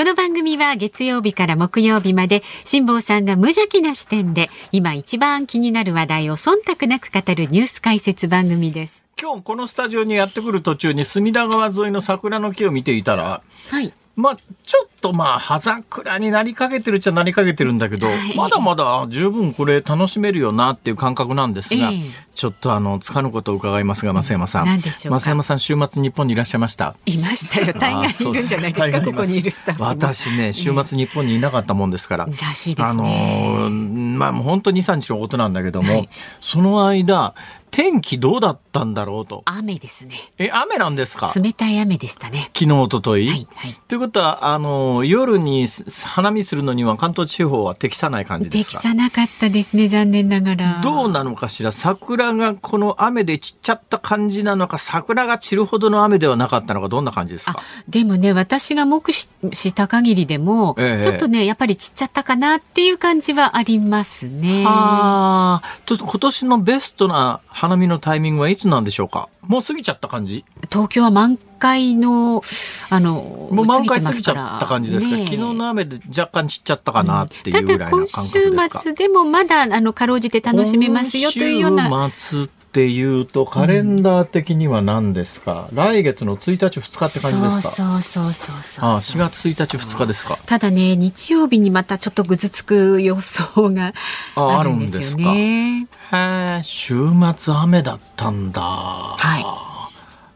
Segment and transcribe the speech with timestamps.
[0.00, 9.04] この番組は月曜日から木曜日まで辛坊さんが無邪気な視点で今一番気になる話題を忖度なく語るニュース解説番組です。
[9.20, 24.66] 今日このスタジオにやってくる途中に隅田川沿いの桜の木を見ていたら、はい、まあ、ちょっとまあ、葉桜になりかけてるっちゃなりかけてるんだけど、はい、まだまだ十分これ楽しめるよなっていう感覚なんですが、えー、ちょっとあの、つかぬことを伺いますが、増山さん。
[24.66, 26.94] 何でしょう増山さん、週末日本にいらっしゃいました？
[27.06, 27.72] いましたよ。
[27.72, 29.82] 大概いるんじゃないですか、ここにいるスタッフ。
[29.82, 32.26] 私ね、週末日本にいなかったもんですから。
[32.26, 33.56] らしいですね。
[33.66, 36.08] あのまあ、本当に2、3日のことなんだけども、はい、
[36.40, 37.34] その間、
[37.70, 39.42] 天気どうだったんだろうと。
[39.46, 40.16] 雨ですね。
[40.38, 41.32] え、雨なんですか？
[41.34, 42.50] 冷たい雨でしたね。
[42.54, 43.28] 昨日、おととい。
[43.28, 43.80] はい、はい。
[43.88, 45.66] ということは、あの、夜に
[46.04, 48.80] 花見するのには関東地方は適さない感じですか？
[48.80, 50.80] 適さなかったですね、残念ながら。
[50.82, 51.72] どうなのかしら？
[51.72, 57.60] 桜がこの雨で散っちゃった感じなのか、桜が散るほどの雨ではなかったのか、どんな感じですか？
[57.88, 64.64] でもね、私が目視した限りでも、ええ、ちょっとね、やっぱり散っちゃったかなっていう感じはありますね。
[64.66, 69.28] ああ、ちょっと今年のベストな花見のタイミングはいつなんでしょうか？
[69.42, 70.46] もう過ぎちゃった感じ？
[70.70, 72.42] 東京は満開の、
[72.88, 81.90] あの、もう満開過ぎちゃった感じですか、ね、昨日の雨で若干散っちゃったかなっていうぐらいの感覚ですか、うん、ただ今週末でもまだ、あの、かろうじて楽しめますよというような。
[81.90, 87.74] 今週末っていうとカレンダー的には何ですか、うん、来月の1日2日って感じですか？
[87.74, 90.38] そうそうそうそうあ4月1日2日ですか？
[90.46, 93.92] ただね日曜日にまたちょっとぐずつく予想が
[94.36, 95.88] あるんですよね。
[96.12, 96.94] へえ週
[97.36, 98.60] 末雨だったんだ。
[98.62, 99.44] はい。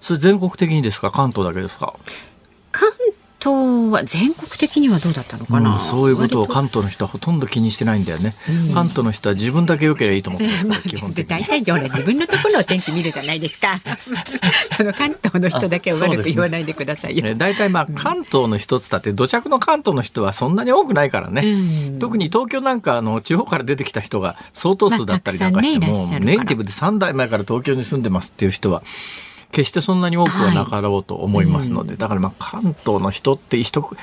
[0.05, 1.12] それ全国的にですか？
[1.12, 1.94] 関東だけですか？
[2.72, 2.90] 関
[3.44, 8.34] 東は全国的にはどうだったのかな、うん、そういうことを関東の人はほとんど気にしてないんだよね、
[8.68, 11.28] うん、関東の人は自分だけ良ければいいと思って ます、基本的に。
[11.28, 13.80] 大体自分のところの天気見るじゃないですか。
[14.74, 28.83] その関東の人だけを悪く言わないでくださいよ、ね、大体まあ関東の一つだって土着の関東の人はそんなに多くないからね、うん、特に東京なんかあの地方から出てきた人が相当数だったりなんかしても、まあね、ネイティブで3代前から東京に住んでますっていう人は
[29.54, 33.96] 決してそんなに多くはなかろうと思いますので、はいうん、だからまあ関東の人って人関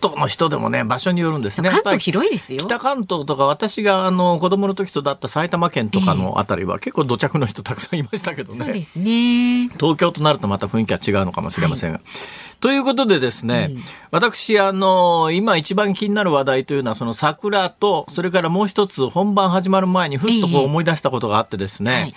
[0.00, 1.70] 東の人でもね場所によるんですね。
[1.70, 2.60] 関東広いですよ。
[2.60, 9.68] 北関東とか私があの子供の時育った埼玉県とかのあたりは結構土着の人たくさんいましたけどね、そうですね。
[9.80, 12.06] 東京となるとまた雰囲気は違うのかもしれませんが、はい、
[12.60, 22.14] ということでですね、うん、私あの今一番気になる話題というのはその桜とそれからもう一つ本番始まる前にふっとこう思い出したことがあってですね、はい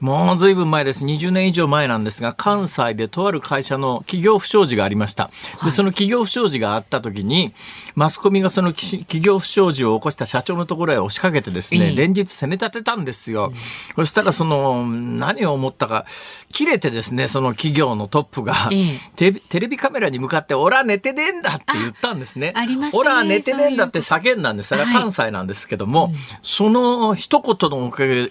[0.00, 1.04] もうずいぶん前です。
[1.04, 5.30] 20年以上前なんですが、関西でとある会社の企業不祥事がありました。
[5.64, 7.52] で、その企業不祥事があった時に、
[7.94, 13.52] マスコミがその企業不祥事を起こした社長のところへ押しかけてですね、連日攻め立てたんですよ。
[13.96, 16.06] そしたらその、何を思ったか、
[16.52, 18.70] 切れてですね、その企業のトップが、
[19.16, 22.52] テレビカメラに向かって、オラ寝てねえんだって言ったんですね。
[22.54, 23.00] ありましたね。
[23.00, 24.68] オラ寝てねえんだって叫んだんです。
[24.68, 28.30] それは関西なんですけども、その一言のおかげ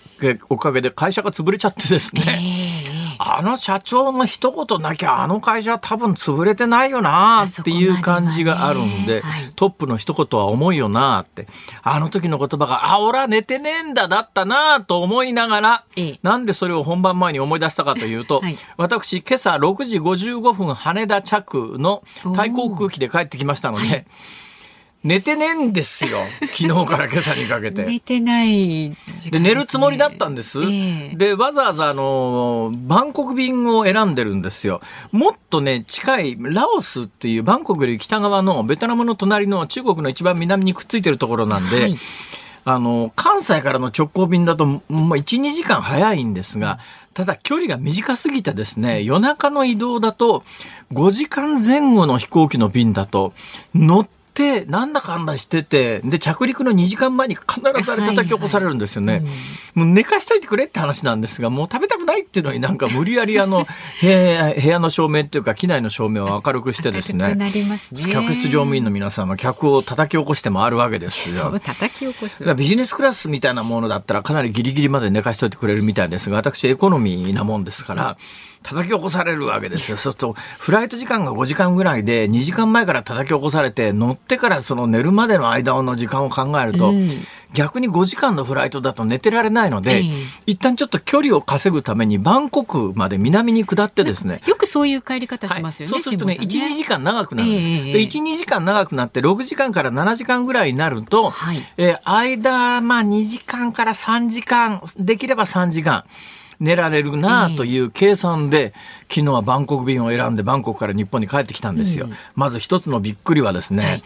[0.50, 2.24] おかげで会社が潰れれちゃってですね。
[2.90, 11.48] えーあの社長の一言なきゃあの会社は多分潰れてないよなっていう感じがあるんで、はい、トップの一言は重いよなって。
[11.82, 22.04] あの時の言葉が、あ、俺は寝てねえんだだったなと思いながら、ええ、なんでそれを本番前に思い出したかというと、はい、私今朝6時55分羽田着の
[22.36, 24.06] 対航空機で帰ってきましたので、
[25.08, 26.26] 寝てねえんですよ。
[26.54, 27.86] 昨日から今朝にかけて。
[27.86, 28.98] 寝てない、ね、
[29.32, 30.62] で、寝るつもりだったんです。
[30.62, 34.82] えー、で、わざわざあの、バンコク便を選んでるんですよ。
[35.14, 41.98] もっとね、近いラオスっていうバンコクより北側のベトナムの隣の中国の一番南にくっついてるところなんで、はい
[42.70, 46.80] あの、関西からの直行便だと、まあ、1、2時間早いんですが、
[47.14, 50.44] ただ距離が短すぎてですね、夜中の移動だと、
[50.92, 53.34] 5時間前後の飛行機の便だと、
[53.74, 54.08] 乗っ
[54.68, 59.14] なんだかんだしてて、で、着陸の2時間前に必ずあれ叩き起こされるんですよね。
[59.14, 59.32] はいはい
[59.78, 63.68] うん、もう寝かしといてくれって話なんですが、もう食べたくないっていうのになんか無理やりあの、
[64.02, 67.52] 部屋の照明っていうか、機内の照明を明るくしてですね、ね
[68.12, 71.44] 客室乗務員の皆さんは客を叩き起こしてもあるわけですよ。
[71.44, 72.44] そう叩き起こす。
[72.56, 78.18] ビジネスクラスみたいなものだったらかなりギリギリまで寝かしといてくれるみたいですが、私エコノミーなもんですから、
[78.68, 79.96] 叩き起こされるわけですよ。
[79.98, 90.16] そうすると、フライト時間が5時間ぐらいで、2時間前から叩き起こされて、乗ってからその寝るまでの間の時間を考えると、うん、逆に5時間のフライトだと寝てられないので、えー、
[90.46, 94.42] 一旦ちょっと距離を稼ぐためにバンコクまで南に下ってですね。
[94.46, 95.94] よくそういう帰り方しますよね。
[95.94, 97.66] はい、そうするとね、ね1、2時間長くなるんです。
[97.66, 106.04] えー、で、1、2時間長くなって、6時間から7時間ぐらいになると、はい、えー、間、まあ2時間から3時間、できれば3時間。
[106.60, 108.74] 寝られるなという計算で、
[109.10, 112.08] 昨日はバンコク便を選んでバンコクから日本に帰ってきたんですよ。
[112.36, 114.04] まず一つのびっくりはですね、はい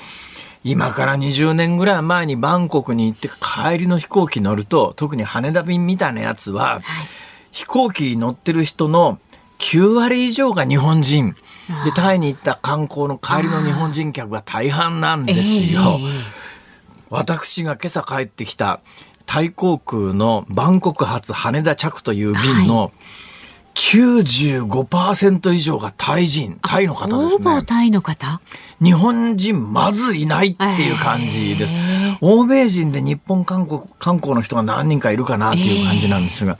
[0.64, 6.82] 今から20年ぐらい前にバンコクに行って帰りの飛行機乗ると、特に羽田便みたいなやつは、はい、
[7.52, 9.20] 飛行機に乗ってる人の
[9.58, 11.36] 9割以上が日本人。
[11.86, 16.00] で、タイに行った観光の帰りの日本人客が大半なんですよ。
[17.10, 18.82] 私が今朝帰ってきた
[19.32, 22.92] タイ航空のバンコク発羽田着という便の、はい
[23.74, 27.30] 95%以上がタイ人、タイの方ですね。
[27.32, 28.42] ほぼタイの方？
[28.84, 31.74] 日本人まずいないっていう感じです。
[32.20, 36.58] 欧米人で日本観光観光の人が何人かいるかなっていう感じなんですが。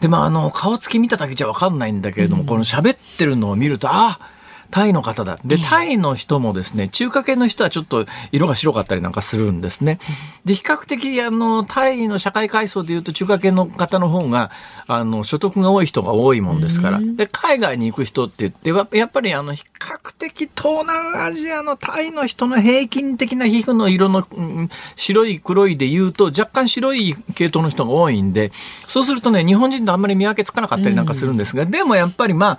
[0.00, 4.33] で、まあ、あの、顔つき見ただけじゃわかんないんだけれども、うん、この喋ってるのを見ると、ああ
[4.74, 5.38] タイの方だ。
[5.44, 10.00] で、タイの人もですね、中華系の人はちょっと色が白かったりなんかするんですね。
[10.44, 14.50] で、比較的、あの、タイの社会階層でいうと中華系の方の方が、
[14.88, 16.98] あの、所得が多い人が多いもんですから。
[17.00, 28.50] で、海外に行く人って言って、やっぱりあの、比較的東南アジアのタイの人の平均的な皮膚の色の、うん、白い黒いで言うと、若干白い系統の人が多いんで、
[28.88, 32.58] そうするとね、日本人とあんまり見分けつかなかったりなんかするんですが、でもやっぱりま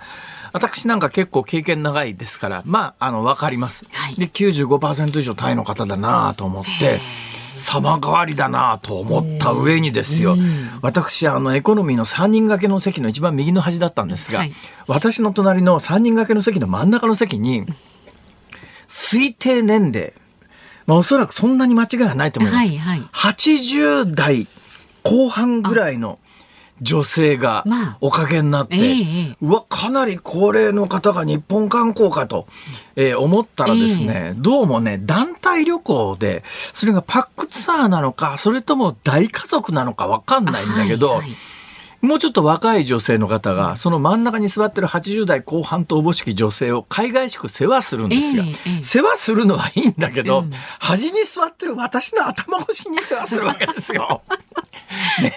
[0.56, 3.84] 私なんか結構経験長いですから、まあ、あの、わかります。
[3.92, 7.02] はい、で、95%以上タイの方だなと思って、
[7.56, 10.34] 様変わりだなと思った上にですよ、
[10.80, 14.52] 私、あの、エコノミーの3人掛けの席の一番右の端だったんですが、はい、
[14.86, 17.66] 私の隣の3人掛けの席の真ん中の席に、
[18.88, 20.14] 推定年齢、
[20.86, 22.68] まあ、おそらくそんなに間違いはないと思います。
[22.68, 24.46] はいはい、80代
[25.02, 26.18] 後半ぐらいの
[26.80, 27.64] 女性が
[28.00, 32.46] おかげになって、まあえー、うわ、かなり高齢の方が日本観光かと、
[32.96, 36.42] えー、思ったらですね、えー、どうもね、団体旅行で、
[36.74, 41.30] それがパックツアーなのか、それとも大家族なのかわかんないんだけど、はいはい
[42.06, 48.44] もうちょっと若い女性の方が、その真ん中に座ってる80代後半とおぼしき女性を海外しく世話するんですよ。
[48.44, 54.22] えーえー、世話するのはいいんだけど、うん、端に座ってる私の頭越しに世話するわけですよ。
[55.20, 55.34] ね。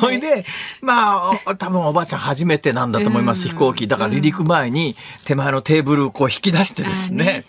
[0.00, 0.44] ほいで、
[0.80, 3.86] まあ、多分おばあちゃん初めてなんだと思います、飛行機。
[3.86, 7.42] だから離陸前に手前のテーブルをこう引き出してですね。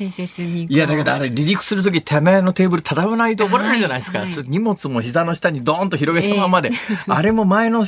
[0.70, 4.26] いや、だけどあれ離陸するとき手前のテーブル畳まないと怒られるじゃないですか。
[4.46, 6.72] 荷物も膝の下にドーンと広げたままで。
[7.08, 7.86] あれも前の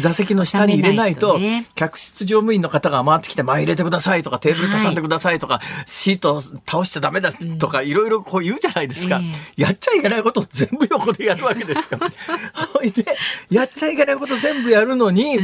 [0.00, 1.38] 座席の下に入れないと、
[1.74, 9.20] 客室乗務員の方が回ってきて、前入れてくださいとか、テーブル畳んでくださいとか、シート倒しちゃダメだとか、いろいろこう言うじゃないですか。
[9.56, 11.98] やっちゃいけないことを全部横でやるわけですよ。
[12.74, 13.04] ほいで、
[13.50, 15.38] やっちゃいけないこと全部やるのに、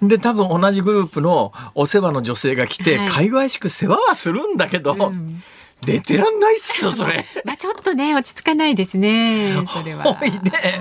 [0.00, 5.42] うん、で、多分同じグループのお世話の女性が来て、はい、かいがいしく世話はするんだけど、うん
[5.84, 7.24] 出てらんないっすよ、それ。
[7.44, 10.04] まあちょっとね、落ち着かないですね、 それは。
[10.04, 10.80] ほいで、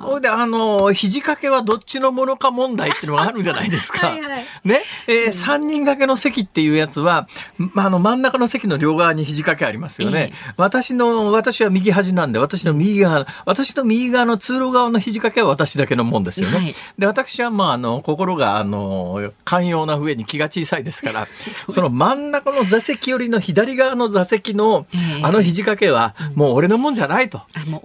[0.00, 4.06] ほいで、あの、肘掛けはどっちのものか問題っていうのがあるじゃないですか。
[4.08, 10.32] はいはい、ね、えー、3人掛けの席っていうやつは、まあ、あの、真ん中の席の両側に肘掛けありますよね。
[10.32, 16.58] えー、私の、私は右端なんで、私の右側、私の右側の通路側の肘掛けは私だけのもんですよね。
[16.58, 21.28] はい、で、私は、まあ、あの、心が、あの、寛容な上に気が小さいですから、
[21.68, 24.86] その真ん中の座席よりの左側の座席席の
[25.22, 27.42] あの肘掛けはもう俺のもんじゃないと、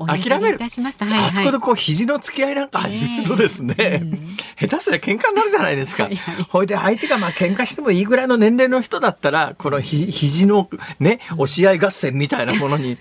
[0.07, 4.01] 諦める、あそこでこう肘の付き合いなんか始めるとですね、
[4.59, 6.09] 下手すりゃ喧嘩になるじゃないですか。
[6.49, 10.69] ほいで相手がまあ喧嘩してもいいぐらいの年齢の人だったらこのひ肘の
[10.99, 12.97] ね押し合い合戦みたいなものに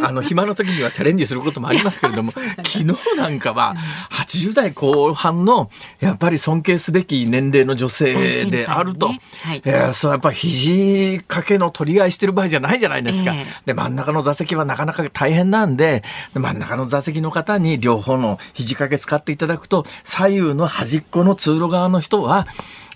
[0.00, 2.32] あの暇の時にはチャレンジすることもありますけれども
[2.64, 3.76] 昨日なんかは
[4.10, 5.70] 80代後半の
[6.00, 9.20] やっぱり尊敬すべき年齢の女性であると、ね。
[9.42, 13.34] はい、えそうやっぱ肘掛けの取り合いしてる場合じゃないじゃないですか。
[13.34, 16.02] えー、で、真ん中の座席はなかなか大変なんで、
[16.34, 22.46] 真ん中の座席の方に両方の肘掛け使っていただくと、左右の端っこの通路側の人は、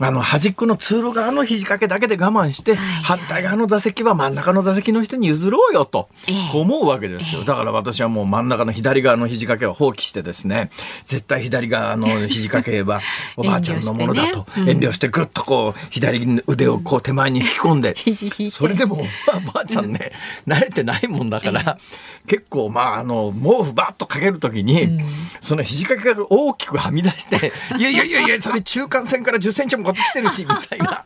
[0.00, 6.08] あの、端っこの通路側の肘掛けだけで我慢して、反対側の座席は真ん中の座席の人に譲ろうよと、
[6.52, 7.44] こう思うわけですよ。
[7.44, 10.70] だから私はもう真ん中の左側の肘掛けは放棄してですね、
[11.04, 13.00] 絶対左側の肘掛けは
[13.36, 17.96] おばあちゃんのものだと、遠慮してぐっとこう、左腕をこう手前に引き込んで、
[18.50, 20.12] それでもおばあちゃんね、
[20.46, 21.78] 慣れてないもんだから、
[22.26, 24.98] 結構まあ、あの、毛布バッとかけるときに、
[25.40, 31.04] その肘掛けが大きくはみ出して、 いやいやいやいや、それ中間線から10センチもこっち来てるし、みたいな。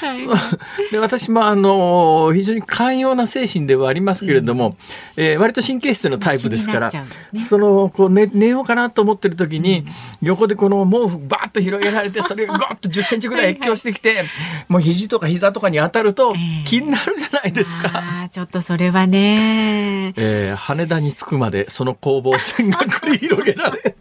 [0.00, 0.26] はい、
[0.92, 4.76] で私もあの非常に寛容な精神ではありますけれども、
[5.16, 9.86] うん、えー、割と神経質のタイプですから、ね、そのこう寝寝ようかなと思ってる時に、うん、
[10.22, 14.26] 横でこの毛布バーッと広げられてそれがゴッと10センチぐらい越境してきてはい、
[14.68, 16.34] もう肘とか膝とかに当たると
[16.64, 18.02] 気になるじゃないですか。
[18.22, 23.94] えー、ちょっとそれはね、えー、羽田に着くまでその攻防戦が繰り広げられ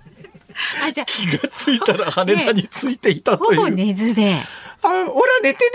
[0.88, 3.52] あじゃ気がついたら羽田についていたという。
[3.52, 4.42] ね、ほぼ寝ずで。
[4.84, 5.72] あ、俺は寝てね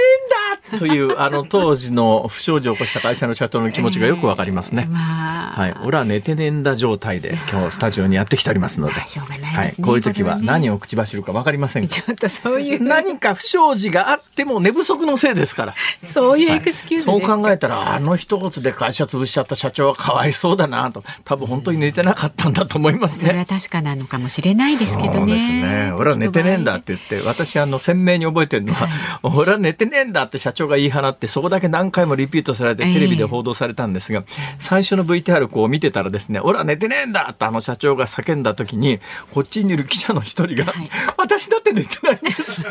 [0.70, 4.84] えんだという、あの、当時の不祥事を起こした会社の社長の気持ちがよくわかりますね。
[4.86, 5.74] えーまあ、はい。
[5.84, 8.94] 俺は寝てねえんだ状態で今日スタジオにやってきておりますので。
[8.94, 9.74] まあ、しょうがない、ね、はい。
[9.82, 12.82] こういう時は何を口走るかわかりませんちょっとそういう。
[12.82, 15.74] 何か不祥事があっても寝不足のせいですから。
[16.02, 21.04] そういうエクスキューズ、はい、そう考えたら、あの一言で会社潰しちゃった社長はかわいそうだなと。
[21.24, 23.28] 多分本当に寝てなかったんだと思いますね。
[23.28, 25.18] それは確かなのかもしれないですけどね。
[25.18, 25.92] そうですね。
[25.98, 28.91] 俺は寝てねえんだって言って、私あの鮮明に覚えてるのは、はい、
[29.22, 34.24] 俺は寝てねえんだって社長が言い放って、そこだけ何回もリピートされてテレビで報道されたんですが、
[34.58, 39.00] 最初の VTR こう見てたらですね、俺は寝てねえんだってあの社長が叫んだ時に、
[39.32, 42.70] こっちにいる記者の一人が、はい、私だって寝てないんですっ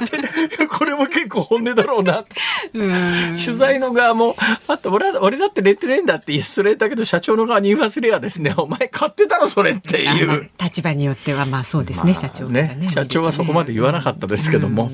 [0.57, 2.25] て、 これも結構本音だろうなと。
[2.73, 4.35] 取材の側も、
[4.67, 10.49] あと俺俺だって寝てねえんだって失礼だけど、社長の側に言わせりゃですね、お前勝手だろそれっていう。
[10.61, 14.91] 立場によってはまあそうですね、まあ、社長ね、ね、社長はそこまで言わなかったですけども。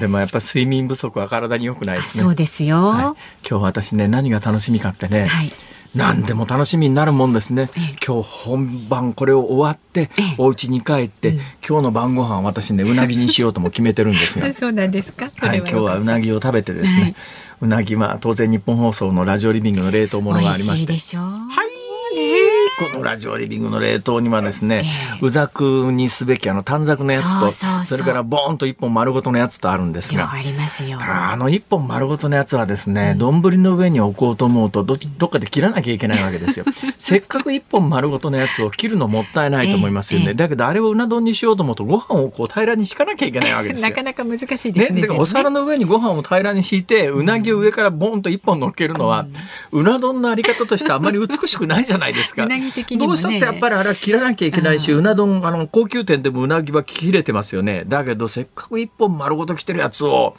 [0.00, 2.24] でもやっぱ睡眠不足は体に良くないですね。
[2.24, 5.52] そうですよ、はい、今日私ね何が楽しみかってね、はい、
[5.94, 7.70] 何でも楽しみになるもんですね。
[8.04, 14.52] 今日本番これを終わって、お家に帰って、今日の晩ご飯私ね、うなぎにしようとも決めてるんですが。
[14.54, 15.28] そうなんですか？
[15.38, 17.14] はい、今日はうなぎを食べてですね、
[17.60, 20.92] うなぎは当然日本放送のラジオリビングの冷凍ものがありまして。
[21.16, 22.49] はい。
[22.78, 24.84] このラジオリビングの冷凍にはですね、
[25.18, 27.50] えー、うざくにすべきあの短冊のやつと
[27.84, 36.64] それからボーンと一本丸ごとのやつとあるんですがあの一本丸ごとのやつはですね丼、うん、の上に置こうと思うとどどっかで切らなきゃいけないわけですよ。
[36.98, 40.34] せっかく一本丸ごとのやつを切るのもったいないと思いますよね、えーえ。
[40.34, 43.88] ー、だけどあれをうな丼にしようと思うとご飯をこう平らに敷かなきゃいけないわけですよ。
[43.88, 49.26] なかなか難しいですねねだからお皿の上にご飯を平らに敷いてうなぎを上からボンと一本乗っけるのは、
[49.72, 52.46] うん、うな丼のあり方としてあまり美しくないじゃないですか
[52.96, 57.84] も、ね、どうしたってやっぱりあれは切らなきゃいけないし、うな丼、あの、高級店でもうなぎは切れてますよね。
[57.86, 60.36] だけど、せっかく一本丸ごと切ってるやつを、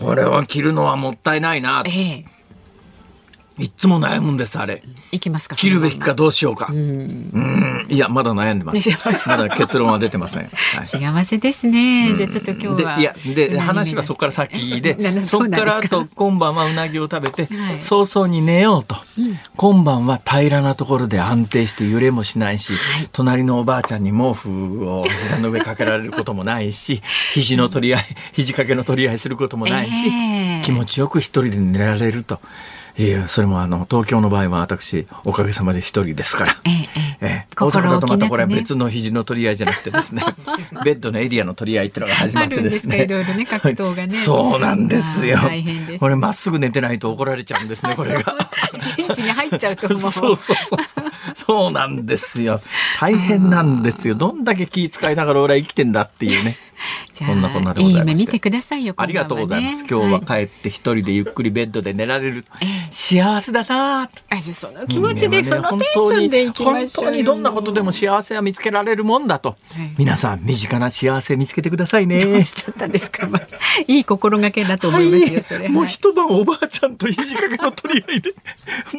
[0.00, 1.82] これは切るのはもったいないな。
[1.86, 2.24] ええ
[3.58, 4.82] いつも悩むんです、あれ。
[5.12, 5.54] いきますか。
[5.54, 6.68] 切るべきかどうしようか。
[6.72, 7.86] うん。
[7.88, 8.90] いや、まだ悩んでます。
[9.28, 10.40] まだ結論は出てません。
[10.40, 12.14] はい、幸せですね。
[12.16, 12.98] じゃあちょっと今日は。
[12.98, 18.96] いや、で、話はそこから先で、 そこからあと今晩はうなぎを食べて、早々に寝ようと。
[19.56, 22.72] 今晩は平らなところで安定して揺れもしないし、
[23.12, 30.10] 隣のおばあちゃんに毛布を膝の上かけられることもないし、 肘の取り合い、肘掛けの取り合いすることもないし、
[30.62, 32.40] 気持ちよく一人で寝られると。
[32.96, 40.22] いやそれもあの東京の場合は私おかげさまで一人ですから、ええええ、大阪だとまたこれは別の肘の取り合いじゃなくてですね。
[40.84, 43.02] ベッドのエリアの取り合いっていうのが始まってですね。
[43.02, 44.16] いろいろね格闘がね。
[44.16, 45.38] そうなんですよ。
[45.98, 48.36] これまっすぐ寝てないと怒られちゃうんですねこれが。
[48.96, 49.76] 陣地に入っちゃう。
[49.76, 50.78] と思うそうそうそう。
[51.46, 52.60] そうなんですよ。
[53.00, 54.14] 大変なんですよ。
[54.14, 56.56] どんだけ気遣いながら俺は生きてんだっていうね
[57.12, 58.18] そんなこんなでございます。
[58.18, 59.84] 見てくださいよ、ね、ありがとうございます。
[59.88, 62.44] 今日は帰って一人でゆっくりベッドで寝られる。
[62.60, 67.04] ええ、幸せだなあ、その気持ちで、ね、そのテンションでいきましょう。
[67.04, 69.50] 本当にどんなことでも幸せは見つけられるもんだと。
[69.50, 72.44] はい、皆さん、身近な幸せ見つけてくださいね。
[72.44, 73.26] しちゃったんですか。
[73.26, 73.46] まあ、
[73.86, 75.68] いい心がけだと思いますよ、はい、それ。
[75.68, 78.34] もう一晩おばあちゃんと肘掛けの取り合いで、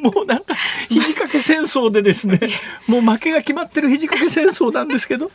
[0.01, 0.55] もうなんか、
[0.89, 2.39] 肘掛け戦争でですね、
[2.88, 5.32] もう負けが決まってる肘掛け戦争なんですけど。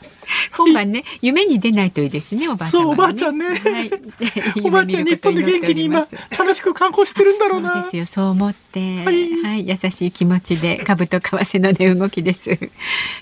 [0.57, 3.47] 今晩ね、夢に出ないといいですね、おばあちゃん、ね、そう、おばあちゃんね。
[3.47, 3.57] はい、
[4.65, 6.07] おばあちゃん日本で元気に今
[6.39, 7.73] 楽しく観光してるんだろうな。
[7.75, 8.07] そうですよ。
[8.07, 12.51] そう思って、はい、はい、優しい気持ちで株と為替の値動きです。
[12.51, 12.71] え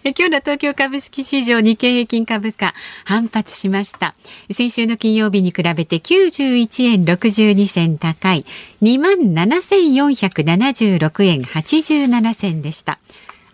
[0.05, 2.75] 今日の東京株式市場日経平均株価
[3.05, 4.15] 反発しました。
[4.51, 8.45] 先週の金曜日に比べて91円62銭高い
[8.83, 12.99] 2万7476円87銭でした。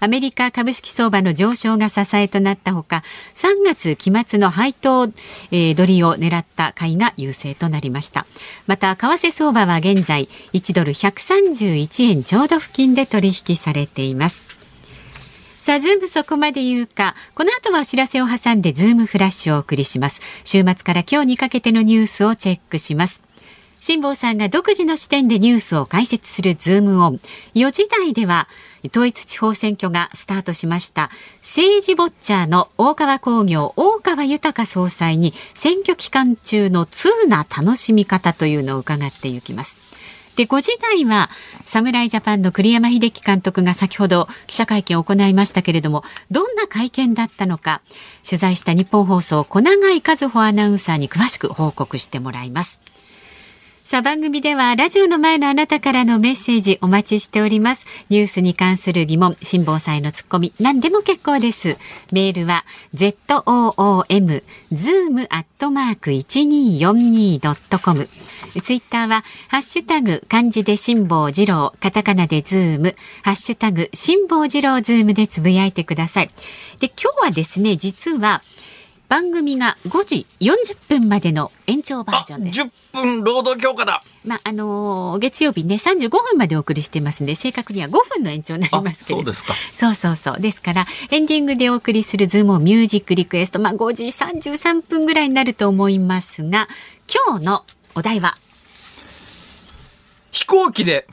[0.04, 3.02] アメリカ株式相場の上昇が支えとなったほか
[3.36, 5.04] 3月期末の配当、
[5.50, 8.26] えー、取りを狙った買いが優勢となりました
[8.66, 14.44] また為替相場は現在1ドル131円ちょうど付近で取引されています
[15.62, 17.14] さあ、ズームそこまで言うか。
[17.34, 20.20] この後はお知らせを挟んでズームフラッシュをお送りします。
[20.44, 23.23] 週末から今日にかけてのニュースをチェックします。
[23.86, 27.20] 辛坊さんが独自の視点でニュースを解説するズームオン。
[27.54, 28.48] 4時台では、
[28.86, 31.10] 統一地方選挙がスタートしました。
[31.42, 39.76] 政治ウォッチャーの大川興業大川豊総裁に選挙期間中の通な楽しみ方というのを伺っていきます。
[40.36, 41.28] で5時台は
[41.66, 47.82] 侍ジャパンの栗山英樹監督が先ほど記者会見を行いましたけれどもどんな会見だったのか
[48.26, 52.80] 取材した日本放送小永井和穂アナウンサーに詳しく報告してもらいます。
[53.94, 57.86] さあ番組ではラジオの前のあなたからのメッセージお待ちしております。
[58.08, 61.76] ニュースに関する疑問、辛坊さんへのツッコミ、何でも結構です。
[62.10, 68.08] メールは zoom zoom アットマーク 1242.com
[68.60, 76.30] ツイッターはハッシュタグ漢字で辛坊治郎、カタカナでズーム、ハッシュタグ辛坊治郎ズームでつぶやいてください。
[76.80, 78.42] で、今日はですね、実は
[79.08, 82.62] 番組が5時40分までの延長バージョンです。
[82.62, 84.02] 10分労働強化だ。
[84.24, 89.18] まああのー、月曜日ね35分までお送りしてますんで正確には5分の延長になりますけど。
[89.18, 89.54] そうですか。
[89.72, 96.68] そうそうそうですからエンディングでお送りするズームミュージックリクエストまあ5時33分ぐらいになると思いますが
[97.28, 98.34] 今日のお題は？
[100.32, 101.06] 飛行機で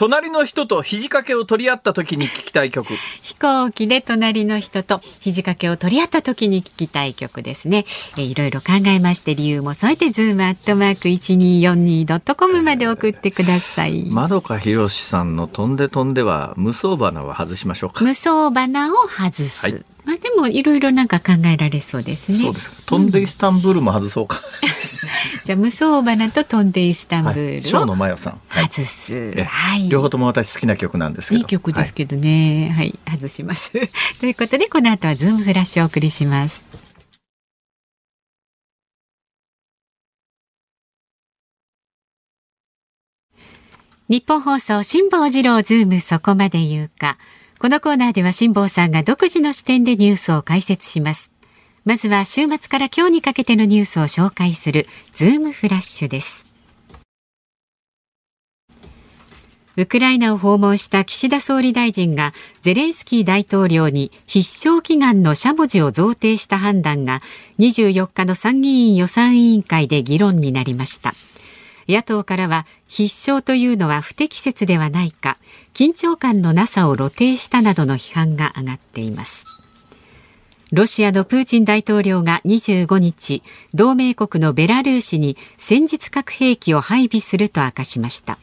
[0.00, 2.94] 隣の人と肘掛けを取り合った時に聞きたい曲。
[3.20, 7.84] 飛行機で隣の人と肘掛けを取り合った時に聞きたい曲ですね、
[8.16, 14.06] えいろいろ考えまして理由も添えてズームアットマーク 1242.com まで送ってください。
[14.10, 18.02] 窓かひろしさんの飛んで飛んでは夢想花は外しましょうか。
[18.02, 19.84] 夢想花を外す、はい。
[20.06, 22.38] まあでもいろいろなんか考えられそうですね。
[22.38, 22.86] そうです。
[22.86, 24.40] 飛んでイスタンブールも外そうか。
[25.44, 29.88] じゃあ夢想花と飛んでイスタンブールを、庄野真代さん外す、はい。
[29.88, 31.38] 両方とも私好きな曲なんですけど。
[31.38, 32.72] いい曲ですけどね。
[32.76, 33.72] はい、はい、外します。
[34.20, 36.64] ということでこの後はズームフラッシュをお送りします。
[44.08, 47.16] ニッポン放送辛坊治郎ズームそこまで言うか。
[47.60, 51.30] このコーナーでは辛坊さんが独自の視点でニュースを解説します。
[51.84, 56.46] まずは週末から今日にかけてのニュースを紹介するズームフラッシュです。
[59.76, 67.22] ウクライナを訪問した岸田総理大臣がゼレンスキー大統領に必勝祈願のしゃもじを贈呈した判断が
[67.58, 71.14] 24日の参議院予算委員会で議論になりました。
[71.88, 75.38] 野党からは必勝というのは不適切ではないか
[75.74, 79.59] 緊張感のなさを露呈したなどの批判が上がっています
[80.72, 83.42] ロシアのプーチン大統領が25日
[83.74, 88.38] 同盟国のベラルーシに戦術核兵器を配備すると明かしました。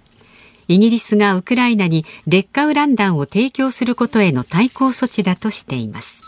[0.67, 6.21] イギリスがウクライナに劣化ウラン弾を提供することへの対抗措置だとしています。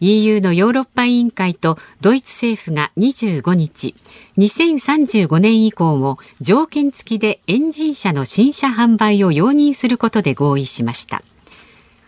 [0.00, 3.94] EU のヨーロッパ委員会とドイツ政府が25日
[4.38, 11.22] 2035年以降も条件付きでエンジン車の新車販売を容認することで合意しました。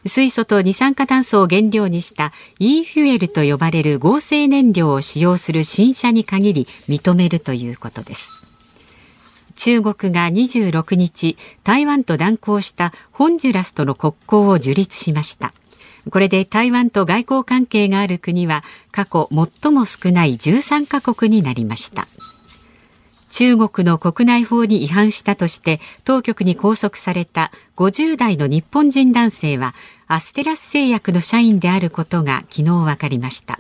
[0.07, 8.31] 水素と二酸化炭素を原料にした e フュエルと呼ばれる合成燃料を使用する新車に限り認めるということです。
[9.55, 15.53] 中国が26日台湾と断交したホンジュラスとの国交を樹立しました。
[16.11, 22.09] これで台湾と外交関係がある国は過去最も少ない13カ国になりました。
[23.33, 29.75] 中国の国内法に違反したとして当局に拘束された50代の日本人男性は
[30.07, 33.59] アステラス製薬の社員であることが昨日分かりました。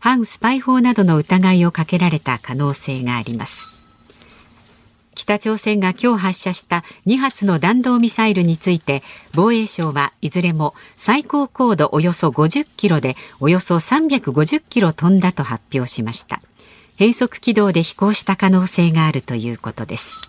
[0.00, 3.82] 反スパイ法などの疑いをかけられた可能性があります。
[5.14, 9.02] 北朝鮮が今日発射した2発の弾道ミサイルについて
[9.34, 16.40] 防衛省はいずれも最高高度およそ50キロでおよそ350キロ飛んだと発表しました。
[17.02, 20.20] 変則軌道で飛行した可能性があるということです。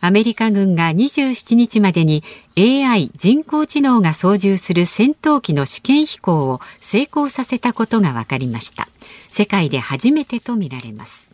[0.00, 2.24] アメリカ軍が27日までに
[2.58, 8.88] AI 人工知能が操縦する戦闘機の試験飛行を成功させたことが分かりました。
[9.30, 11.28] 世界で初めてとみられます。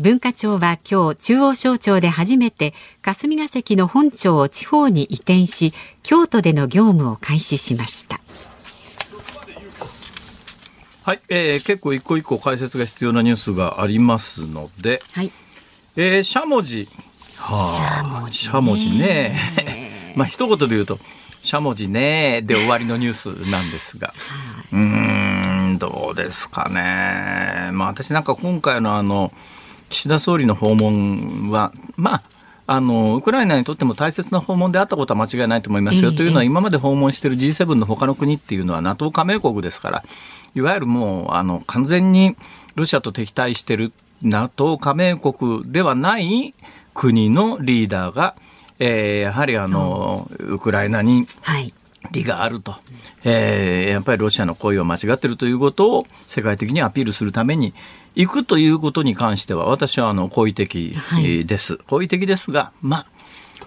[0.00, 5.72] 文化庁は今日中央省庁で初めて霞が関の本庁を地方に移転し
[6.02, 8.20] 京都での業務を開始しました。
[11.04, 15.30] はい、えー、結構一個一個解説が必要なニュースがありますので、はい。
[15.96, 16.88] えー、しゃもじ。
[17.36, 19.38] はあしゃもじね
[20.16, 20.98] まあ一言で言うと
[21.42, 24.14] しゃもじねで終わりのニュースなんですが、
[24.72, 27.70] うんどうですかね。
[27.72, 29.30] まあ私なんか今回のあの
[29.90, 32.22] 岸田総理の訪問は、まあ、
[32.66, 36.12] あのウクライナにとっても大切な訪問であったことは間違いないと思いますよ。
[36.12, 40.02] というのは、今まで訪問している G7 の他の国っていうのは NATO 加盟国ですから、
[40.54, 42.36] いわゆるもうあの完全に
[42.74, 46.54] ロシアと敵対してる NATO 加盟国ではない
[46.94, 48.34] 国のリーダーが、
[48.78, 51.26] えー、やはりあの、ウクライナに、
[52.10, 52.74] 利があると、
[53.24, 57.72] えー、やっぱりロシアの行為は間違っているということを世界的にアピールするために
[58.14, 60.96] 行くということに関しては私はあの好意的
[61.46, 63.06] です、はい、好意的ですがまあ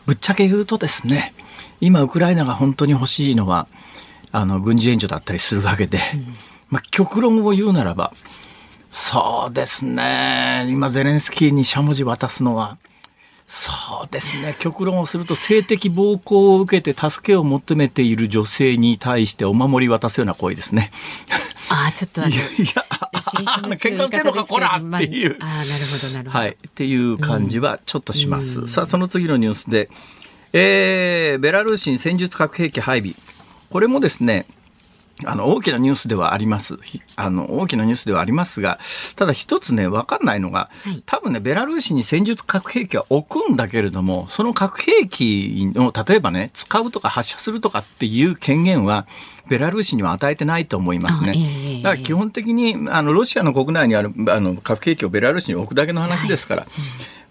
[0.06, 1.34] ぶっちゃけ言うとですね
[1.82, 3.68] 今ウクライナが本当に欲しいのは
[4.32, 6.26] あの軍事援助だったりするわけで、うん、
[6.70, 8.14] まあ、極論を言うならば
[8.90, 12.78] そうですね今ゼレンスキーにしゃもじ渡すのは
[13.48, 13.72] そ
[14.04, 14.56] うですね。
[14.60, 20.92] 極論をすると性的暴行を受けて助けを求めている女性に対してお守り渡すような行為ですね。
[21.70, 22.44] ああちょっとあのいや
[23.76, 28.62] 喧嘩売ってんのかこらっていう、ああなるほどなるほど、はい、っていう感じはちょっとします。
[28.62, 29.90] うん、さあその次のニュースで、
[30.52, 33.16] えー、ベラルーシに戦術核兵器配備。
[33.70, 34.46] これもですね
[35.26, 36.78] あの、大きなニュースではあります。
[37.16, 38.80] あの、大きなニュースではありますが、
[39.16, 49.08] ただ一つね、わかんないのが、はい、多分ね、ベラルーシに戦術核兵器は置くんだけれども、その核兵器を、例えばね、使うとか発射するとかっていう権限は、
[49.50, 51.82] ベラルーシには与えてないと思いますね。
[51.84, 56.72] だから基本的に、あの、ロシアの国内にある、あの、核兵器をベラルーシに置くだけの話ですから、はい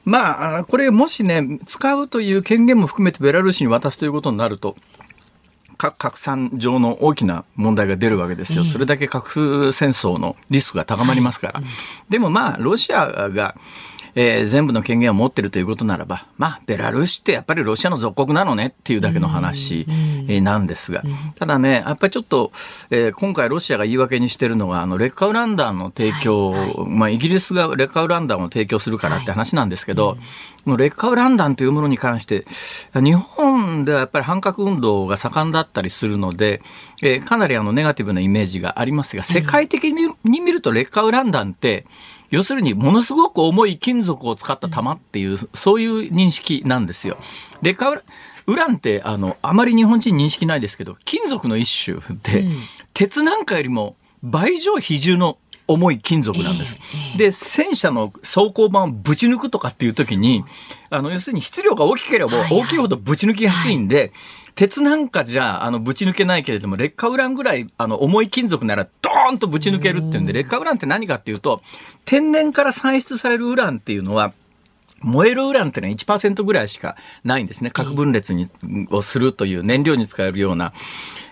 [0.07, 4.77] まあ、これもしね、使うという権限も含めてベラルーシに渡すということになると、
[5.76, 8.64] 核拡散上の大きな問題が出るわけですよ。
[8.64, 11.62] それだけ核戦争のリスクが高まりますから。
[12.08, 13.54] でもまあ、ロシアが、
[14.18, 19.87] えー、全部の権限を持ってるということならば、まあ、ベラルーシってやっぱりロシアの属国なのねっていうだけの話
[20.40, 21.02] なんですが、
[21.37, 22.50] ただね、やっぱりちょっと、
[22.90, 30.18] えー、今回ロシアが言い訳にしてるのが、あの、劣化ウラン弾の提供、はいはい、まあ、イギリスが劣化ウラン弾を提供するからって話なんですけど、はい
[30.66, 32.44] この劣化ウラン弾というものに関して、
[32.92, 36.61] 日本ではやっぱり反核運動が盛んだったりするので、
[37.05, 41.87] えー、かなりあのネガティブなイメージがありますが、世界的に見ると劣化ウラン弾って、
[42.30, 47.18] 要するにものすごく重い金属を使った弾っていう、そういう認識なんですよ。
[47.62, 47.90] 劣化
[48.46, 52.52] ウランってあのあまり日本人認識ないですけど金属の一種で、うん、
[52.94, 56.78] 鉄なんかよりも倍以上比重の重い金属なんです。
[57.16, 60.44] で、戦車の装甲板をぶち抜くとかっていう時に、
[60.90, 64.12] あの、要するに質量が大きければ大きいほどぶち抜きやすいんで、
[64.54, 71.62] 鉄なんかじゃ、あの、ぶち抜けないけれども、劣化ウランぐらい、あの、重い金属なら、ドーンとぶち抜けるっていうんで、劣化ウランって何かっていうと、
[72.05, 74.33] 天然から産出されるウランっていうのは、
[75.00, 77.70] 燃えるウランっていうのは1%ぐらいしかないんですね。
[77.70, 78.48] 核分裂に、
[78.90, 80.72] をするという燃料に使えるような。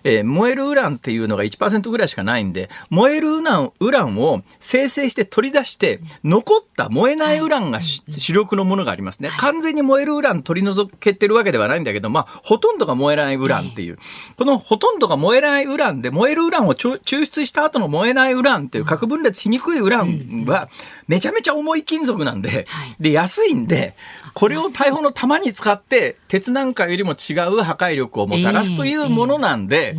[0.05, 9.31] えー、燃えるウランっていうのが1%ぐらいしかないんで、燃えるウランウランを生成して取り出して、残った燃えないウランが主力のものがありますね。
[9.38, 13.99] 完全に燃えるウラン取り除けてるわけではないんだけど、まあ、ほとんどが燃えないウランっていう。
[14.37, 20.69] このほとんどが燃えないウランで、燃えるウランを抽出した後の燃えないウランっていう核分裂しにくいウランは、
[21.09, 22.67] めちゃめちゃ重い金属なんで、
[23.01, 23.95] で、安いんで、
[24.35, 29.93] これを大砲の弾に使って、鉄なんかよりも違う破壊力をもたらすというものなんで、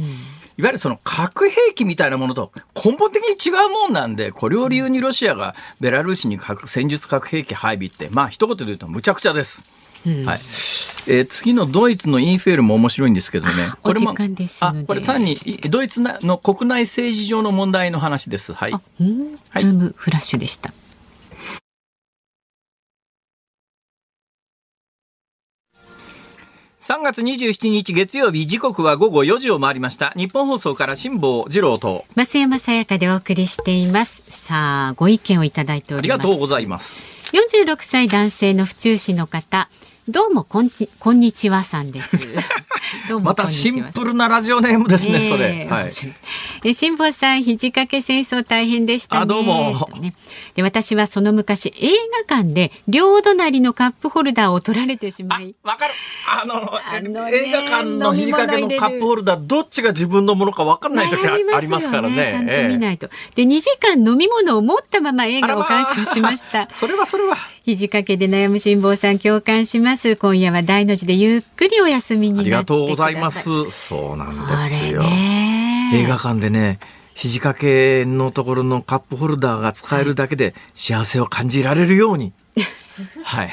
[0.58, 9.64] いわゆるその核兵器みたいなものと根本的に違うもんなんで、これを理由にロシアがベラルーシに核戦術核兵器配備って、まあ一言で言うとむちゃくちゃです。
[10.06, 10.40] はい
[11.08, 15.36] えー、次のドイツのインフェルも面白いんですけどね、これもあこれ単に
[15.70, 18.54] ドイツの国内政治上の問題の話です。
[18.54, 18.72] はい。
[18.72, 20.72] うん、はい、ズームフラッシュでした。
[26.86, 30.14] 3月27日月曜日時刻は午後4時を回りました。
[30.16, 32.06] 日本放送から辛坊治郎と。
[32.16, 34.22] 増山さやかでお送りしています。
[34.28, 36.20] さあご意見をいただいております。
[36.20, 37.02] ありがとうございます。
[37.34, 39.68] 46歳男性の府中市の方。
[40.08, 42.30] どうもこんちこんにちはさんです。
[43.20, 45.68] またシンプルなラジオネームですね、えー、それ。
[45.68, 45.92] はい。
[46.68, 49.22] え辛坊さん肘掛け戦争大変でしたね。
[49.22, 49.88] あどうも。
[50.00, 50.16] ね、
[50.56, 51.92] で私はその昔映
[52.28, 55.54] 画館で両隣のカップホルダーを取られてしまい。
[55.62, 55.94] わかる。
[56.28, 62.30] あのあの、映画館の肘掛けのカップホルダーどっちが自分のものかわかんない時ありますからね。
[62.32, 63.10] ちゃんと見ないと。
[63.36, 66.68] で2時間飲み物を持ったまま映画を鑑賞しました。
[66.74, 67.38] それはそれは。
[67.64, 70.16] 肘掛けで悩む辛坊さん共感します。
[70.16, 73.70] 今夜は大の字でゆっくりお休みになってありがとうございます。
[73.70, 75.04] そうなんですよ。
[75.94, 76.80] 映画館でね、
[77.14, 82.34] 肘掛けのところのカップホルダーが使えるだけで幸せを感じられるように。
[83.24, 83.52] はい。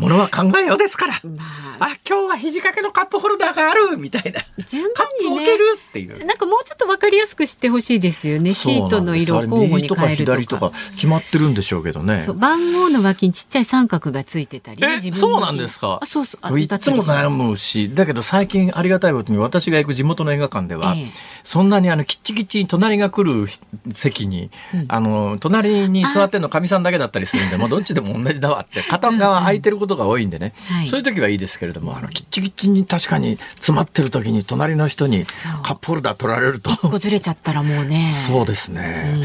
[0.00, 1.20] ものは考えようですから。
[1.22, 1.44] ま
[1.78, 4.40] あ、あ、今日は肘掛けのカップホルダーがあるみたいな。
[4.64, 5.46] 順番にね。
[5.56, 6.24] るっていう。
[6.24, 8.54] なんかもうちょっとわかりやすくしてほしいですよね。
[8.54, 10.40] シートの色を交互に変えるとか。
[10.40, 12.24] 左とか決まってるんでしょうけどね。
[12.34, 15.98] 番号の脇にちっちゃい三角がついてたり、ね、そうなんですか？
[16.00, 16.58] あ、そうそう。
[16.58, 21.06] いつも悩むし、だけど最近ありがたいことに私が行く地元の映画館では、ええ、
[21.42, 23.48] そんなにあのきっちきっちに隣が来る
[23.92, 35.24] 席に、うん、あの隣に座ってるのかみさんだけだったりするんで、もうどっちでも同じだわって片側空いてることが多いんでね、うんうん、そういう時はいいですけれども、あのきっちきっちに確かに詰まってる時に隣の人に
[35.62, 36.70] カップホルダー取られると。
[36.70, 38.12] 一個ずれちゃったらもうね。
[38.26, 39.16] そうですね。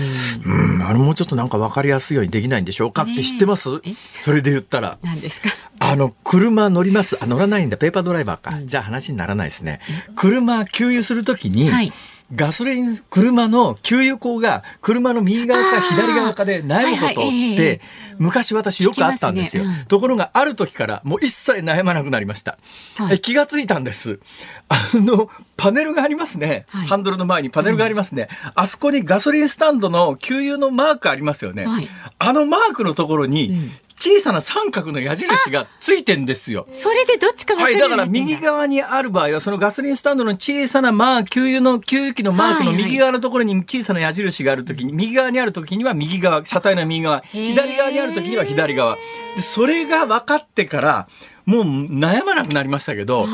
[0.45, 4.97] うん、あれもうちょっとなんか分かりやすいようにできないんでしょうかって知ってます、ね、それで言ったら。
[5.01, 5.49] 何ですか？
[5.79, 7.17] あの、車乗ります。
[7.21, 7.77] あ、乗らないんだ。
[7.77, 8.57] ペーパードライバーか。
[8.57, 9.81] うん、じゃあ話にならないですね。
[10.15, 11.91] 車給油するときに、はい
[12.35, 17.81] ガソリン、車の給油口が車の右側か左側かで悩むことって、
[18.17, 19.63] 昔私よくあったんですよ。
[19.63, 22.57] すねうん、ところがある時からもう一切悩まなくなりました。
[22.95, 24.19] はい、気がついたんです。
[24.67, 26.65] あの、パネルがありますね。
[26.69, 31.65] はい、ハンドルの前にパネルがありますね、うん、あそこにガソリンスタンドの給油のマークありますよね。
[31.65, 31.87] はい、
[32.19, 33.71] あのマークのところに、
[34.05, 36.67] 小さな三角の矢印がついてんですよ。
[36.73, 48.97] それでどっちかはい、だから右側にある場合は、そのガソリンスタンドの小さな、まあ、給油の、給油機のマークの右側のところに小さな矢印があるときに、右側にあるときには右側、車体の右側、左側にあるときには左側。
[49.35, 51.07] で、それが分かってから、
[51.45, 53.27] もう悩まなくなりましたけど、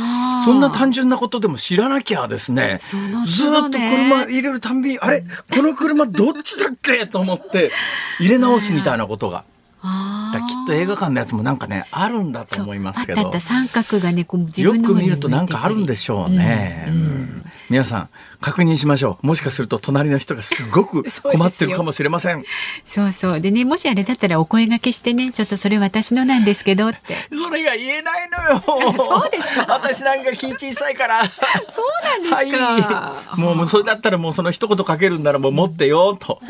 [0.46, 5.24] そんな単純なことでも知らなきゃですね、ずっと車入れるたんびに、あれ？
[5.54, 7.08] この車どっちだっけ？
[7.08, 7.72] と思って
[8.20, 9.46] 入れ直すみたいなことが。
[9.84, 13.22] だきっと映画館のやつもなんかねあるんだと思いますけど。
[13.22, 18.10] あった三角がねこう自分のよく見るとなんかあるんでしょうね、うんうん、皆さん
[18.42, 19.28] 確認しましょう。
[19.28, 22.44] もしかすると隣の人がすごく 困ってるかもしれません。
[22.86, 23.40] そうそう。
[23.40, 27.16] でねもしあれだったらお声がけしてねちょっとそれ私のなんですけどって。
[27.32, 28.64] それが言えないのよ。
[28.98, 29.74] そうですか。
[29.74, 31.24] 私なんか気小さいから。
[31.24, 31.44] そう
[32.04, 36.42] なんですか、はい、もうそれだったらもうその一言かけるんならもう持ってよと。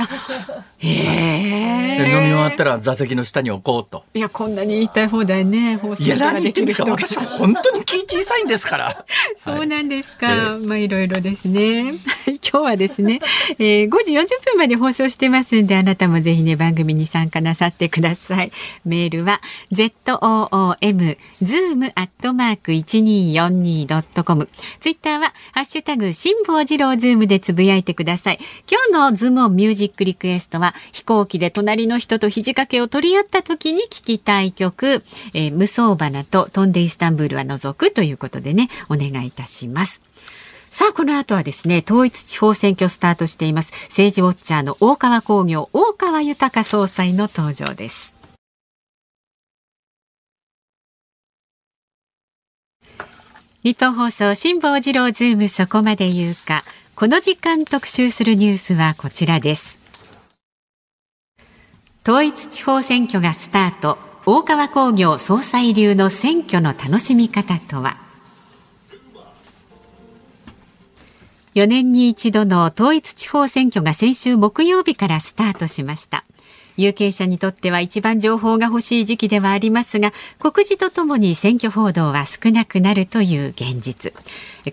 [0.77, 1.61] へえ
[2.09, 4.03] 飲み終わったら座席の下に置こうと。
[4.13, 5.77] いやこんなに言いたい放題ね。
[5.77, 6.83] 放送ができる人。
[6.91, 9.05] 私本当に気小さいんですから。
[9.35, 11.95] そうなんですか、はい、まあいろいろですね。
[12.27, 13.19] 今日はですね、
[13.59, 18.51] えー、5時40分まで放送してますんで、あなたもぜひね、番組に参加なさってください。
[18.85, 24.49] メールは、zoom、zoom アットマーク 1242.com。
[24.79, 28.39] ツイッターは、ハッシュタグ、辛坊治郎ズームでつぶやいてください。
[28.69, 40.01] 今日のズームミュージックリクエストは、飛行機で隣の人と肘掛けを取り合った時に聞きたい曲、えー、夢想花と飛んでイスタンブールは除くということでね、お願いいたします。
[40.69, 43.73] さあ、この後はですね、統一地方選挙スタートしています。
[43.89, 48.15] 政治ウォッチャーの大川工業、大川豊総裁の登場です。
[53.63, 56.63] 日本放送辛坊治郎ズームそこまで言うか。
[56.95, 59.80] この時間特集するニュースはこちらです。
[62.03, 63.97] 統一地方選挙がスタート。
[64.25, 67.97] 大川工業総裁流の選挙の楽しみ方とは
[71.55, 76.23] ？4年に一度の統一地方選挙が先週木曜日からスタートしました
[76.81, 84.13] 有権者にとっては一番情報が欲しい時期ではありますが告示とともに選挙報道は少なくなるという現実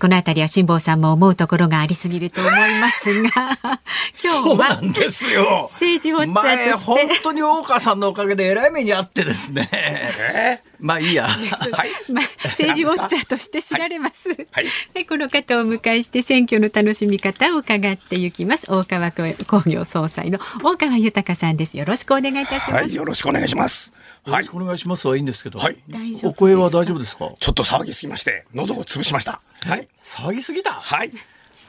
[0.00, 3.30] このあたりは辛坊さんも思うところがありすぎると思いますが
[4.22, 11.26] 今日は政治ウォッチャーとして本当に大川さんのおかげでえらい目にあってですね まあいいや。
[11.26, 11.90] はい。
[12.12, 14.28] まあ政治ウォッチャーとして知られます。
[14.28, 14.66] はい。
[14.94, 18.66] はい、この方をお迎えして選挙の楽しみ方を伺っていきます。
[18.70, 19.24] 大川工
[19.66, 21.76] 業総裁の大川豊さんです。
[21.76, 22.72] よろしくお願いいたします。
[22.72, 23.92] はい、よろしくお願いします。
[24.26, 25.58] よろしくお願いしますはいいんですけど。
[25.58, 25.76] はい。
[25.88, 27.30] 大丈夫お声は大丈夫ですか？
[27.38, 29.40] ちょっと騒ぎすぎまして喉を潰しました。
[29.66, 29.88] はい。
[30.02, 30.72] 騒ぎすぎた？
[30.72, 31.10] はい。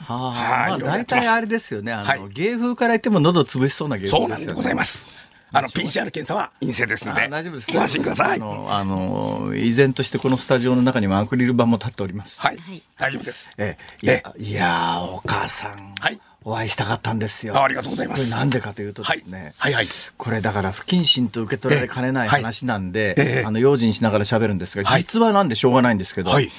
[0.01, 1.91] はあ、まあ、大体あれですよね。
[1.91, 5.07] あの、芸風から言っても喉潰しそうな芸風、そうなんでございます。
[5.51, 8.37] あの PCR 検査は陰性ですので、大丈夫です、ご安心ください。
[8.37, 12.39] あの、あの依然としてこのスタジオの中にはアクリル板も立っております。
[12.39, 12.59] はい、
[12.97, 13.49] 大丈夫です。
[13.57, 15.95] えいや、いやお母さん。
[15.99, 16.19] はい。
[16.45, 17.61] お会いしたかったんですよ。
[17.61, 18.31] ありがとうございます。
[18.31, 23.43] なんでかというとですね、はい、はい、はい、これだから不謹慎と受け取られかねない話なんで、ええ。
[23.45, 26.49] あの用心しながら喋るんですが、実はなんでしょうがないんですけど、はい、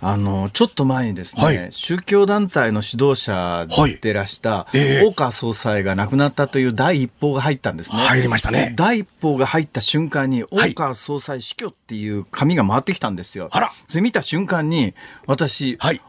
[0.00, 3.66] あの、ちょっと前にですね、はい、宗教団体の指導者
[4.00, 7.96] でらした、大川総裁が亡くなったという第一報が入ったんですね。
[7.98, 8.74] 入りましたね。
[8.76, 13.48] 第一報が入った瞬間に、大川総裁死去っていう紙が回ってきたんですよ。
[13.52, 13.72] あら。
[13.88, 14.94] それ見た瞬間に、
[15.26, 16.00] 私、はい、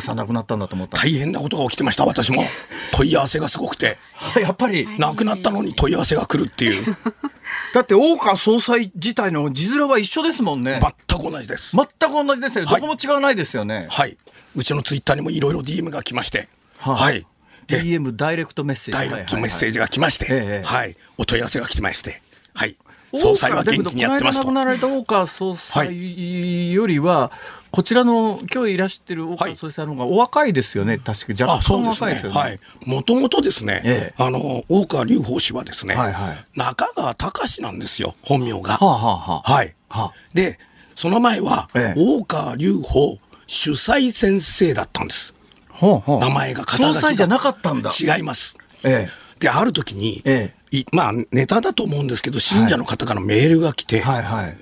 [0.00, 2.44] さん亡くなったんだと思った大変なことが起きてました、私も。
[2.92, 3.98] 問い合わせがすごくて。
[4.40, 4.86] やっぱり。
[4.98, 6.96] 亡くなったのに問い合わせが来るっていう。
[7.74, 10.80] だって大川総裁自体の字面は一緒ですもんね。
[11.08, 11.76] 全く同じです。
[11.76, 12.70] 全く同じですよね。
[12.70, 13.86] はいどこも違わないですよね。
[13.90, 14.16] はい。
[14.54, 17.26] うちのツイッターにもいろいろ DM が来まして、はあはい。
[17.66, 18.92] で DM ダイレクトメッセージ。
[18.92, 20.96] ダイレクトメッセージが来まして、ええはい。
[21.16, 22.22] お問い合わせが来てまして、
[22.54, 22.76] はい。
[23.14, 27.30] 総裁は元気にやってますと亡くなられた大川総裁よりは、
[27.72, 30.98] こちらの今日いらしてる大川総裁の方がお若いですよね。
[30.98, 32.38] 確か若あ、そ干うですね若いですよね。
[32.38, 32.60] はい。
[32.84, 38.74] もともとですね、ええあの、大川隆法氏はですね、はいはい中川隆なんですよ、本名が。
[38.74, 39.74] はあ、はあはあ、はい。
[39.88, 40.58] はあで、
[40.94, 45.34] その前は、ええ大川隆法主催先生だったんです。
[45.70, 47.88] ほうほう名前が肩書きじゃなかったんだ。
[47.90, 48.58] 違います。
[48.84, 49.08] え
[49.40, 54.00] で、ある時に、えいまあ、ネタだと思うんですけど、信者の方からメールが来て、え。
[54.00, 54.56] はいはい。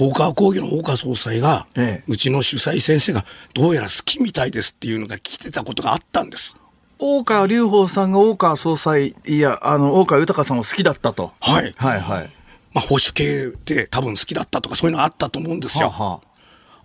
[0.00, 6.56] 大川工業の大川総裁が、ええうちの主催先生がどうやら好きみたいですっていうのが来てたことがあったんです。
[7.00, 11.32] 大川隆法さんが大川総裁、いや、あの、大川豊さんを好きだったと。
[11.40, 11.74] はい。
[11.76, 12.32] はいはい。
[12.72, 15.90] まあ、保守系で多分好きだったとかそういうのあったと思うんですよ。
[15.90, 16.20] はあ、は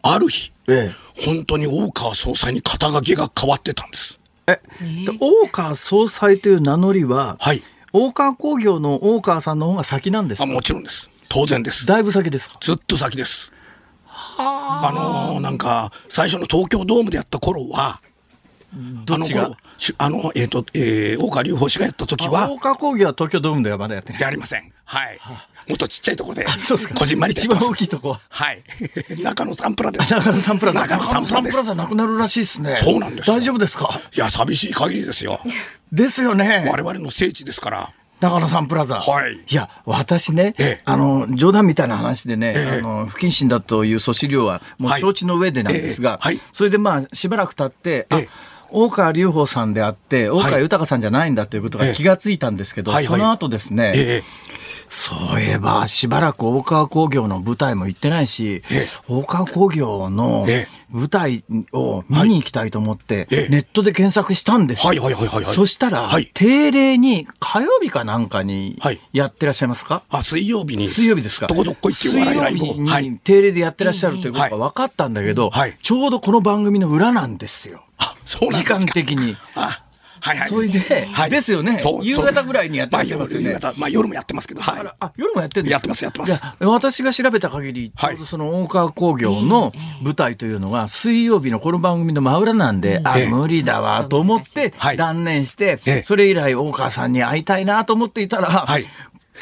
[0.04, 0.92] あ、ある日、え
[1.26, 4.20] 本当に大川総裁に肩書きが変わってたんです。
[4.48, 4.60] え。
[4.82, 7.62] え、で大川総裁という名乗りは、はい。
[7.92, 11.12] 大川工業の大川さんの方が先なんですあかもちろんです。
[11.30, 11.86] 当然です。
[11.86, 12.58] だいぶ先ですか？
[12.62, 13.52] ずっと先です。
[14.38, 18.00] あのーなんか、最初の東京ドームでやった頃は、
[19.06, 19.44] どっちが？
[19.44, 24.22] あの頃しあの、えっ、と、えー、大川隆法氏がやった時はあ大、川工業は東京ドームではまだやってない。
[24.22, 24.72] やりません。
[24.86, 25.20] はい。
[25.68, 28.18] もっとちっちゃいところで、そうですかこじんまり一番大きいとこ。
[28.30, 28.64] はい。
[29.24, 30.12] 中野サンプラです。
[30.14, 30.80] 中野サンプラザ。
[30.82, 32.76] 中野サンプラです中野サンプラザなくなるらしいですね。
[32.78, 34.02] そうなんですよ大丈夫ですか？
[34.16, 35.40] いや、寂しい限りですよ。
[35.92, 36.66] ですよね。
[36.70, 37.92] 我々の聖地ですから。
[38.24, 39.02] 中野サンプラザ。
[39.02, 39.34] はい。
[39.34, 40.82] いや、私ね、ええ。
[40.86, 42.80] あの、冗談みたいな話でね、ええ。
[42.80, 45.02] あの、不謹慎だという素資料はもうはい。
[45.02, 46.18] 承知の上でなんですが、ええ。
[46.20, 46.40] はい。
[46.54, 48.22] それでまあ、しばらく経って、あえ。
[48.22, 48.30] え
[48.76, 51.94] 大川隆法さんであって、大川豊さんじゃないんだということがええ。
[51.94, 54.24] 気がついたんですけど、その後ですね、え
[54.96, 64.90] そういえば、しばらく大川工業の舞台も行ってないし、ええ大川工業のえ舞台を見に行きたいと思って、ええネットで検索したんですよ。
[64.90, 70.88] はいはいはいはいはいそしたら、はい定例に火曜日かなんかにはいやってらっしゃいますか、あ、水曜日に。
[70.88, 71.48] 水曜日ですか？
[71.48, 72.68] どこどっこいっていう笑いライブを。
[72.68, 73.20] 水曜日にはい。
[73.24, 77.84] 定例でやってらっしゃるということが分かったんだけど、はいちょうどこの番組の裏なんですよ。
[77.98, 78.94] あ、そうなん時ですか。
[78.94, 79.38] 間的に。
[79.56, 79.83] あ、
[80.24, 80.50] はいはい。
[80.50, 81.80] それでですよね。
[81.80, 83.50] そう夕方ぐらいにやってらっしゃいますよね。
[83.50, 84.96] まあ夕方、まあ夜もやってますけど、はい。
[85.00, 85.74] あ夜もやってるんですか？
[85.74, 86.32] やってますやってます。
[86.32, 88.14] いや私が調べた限り、ちはい。
[88.14, 94.98] ょうどその大川工業の舞台というのが水曜日のこの番組の真裏なんで、あ、ええ無理だわと思ってはい。
[94.98, 96.04] 断念して、ええ。
[96.04, 98.86] それ以来大川さんに会いたいなと思っていたら、はい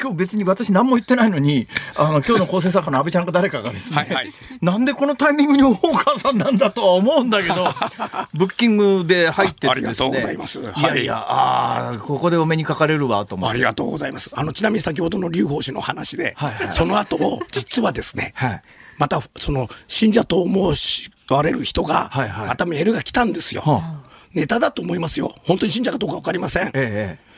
[0.00, 7.54] 今日別に私何も言ってないのに、あの、今日の構成作家の安倍ちゃんか誰かがですね、はいはいなんでこのタイミングに大川さんなんだとは思うんだけど、
[8.34, 9.70] ブッキングで入っててですね。
[9.70, 13.54] あありがとうございますいやはいいや、ああ、ここでお目にかかれるわと思って。
[13.54, 14.30] ありがとうございます。
[14.34, 18.62] あの、ちなみに先ほどの劉邦氏の話で、はいはいその後を、実はですね、 はい
[18.98, 23.62] また、その、信者と申しわれる人が、はいはいまたメールが来たんですよ。
[23.62, 24.00] は
[24.34, 25.34] ネタだと思いますよ。
[25.44, 26.68] 本当に信者かどうかわかりません。
[26.68, 27.31] ええ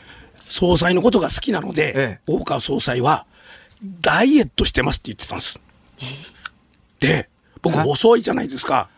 [0.49, 3.27] 総裁のことが好きなので、ええ大川総裁は、
[4.01, 5.61] ダイエットしてますって言ってたんです。
[7.01, 7.29] で、
[7.63, 8.89] 僕はい遅いじゃないですか。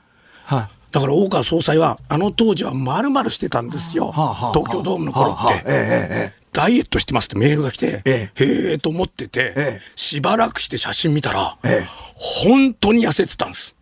[0.44, 0.92] はい。
[0.92, 4.12] だから大川総裁は、あの当時は丸々してたんですよ。
[4.12, 5.34] はあはあ東京ドームの頃って。
[5.34, 13.76] はあはあええええダイエットしてますってメールが来て、えへえと思ってて、ええしばらくして写真見たら、ええ本当に痩せてたんです。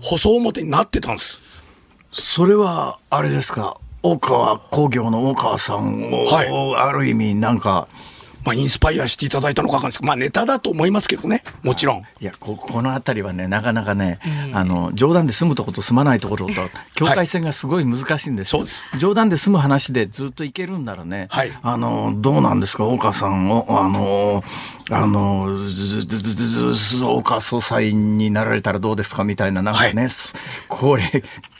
[0.00, 1.42] 細表になってたんです。
[2.10, 6.76] それは、あれですか、大川工業の大川さんを、はい。
[6.76, 7.88] ある意味、なんか、
[8.44, 9.98] まあ、インスパイアしていただいたのかわかんないです。
[9.98, 11.98] けど、まあ、ネタだと思いますけどね、もちろん。
[12.20, 14.20] いや、ここの辺りはね、なかなかね、
[14.54, 16.54] あの、冗談で済むとこと済まないところと、
[16.94, 18.60] 境界線がすごい難しいんですよ。
[18.60, 18.88] そうです。
[18.96, 21.52] 冗談で済む話でずっといけるんならね、はい。
[21.62, 24.42] あの、どうなんですか、大川さんを、あの、
[24.90, 30.08] あの、ずずずずずず大川総裁になられたらどうですかみたいな、なんかね、
[30.68, 31.02] これ、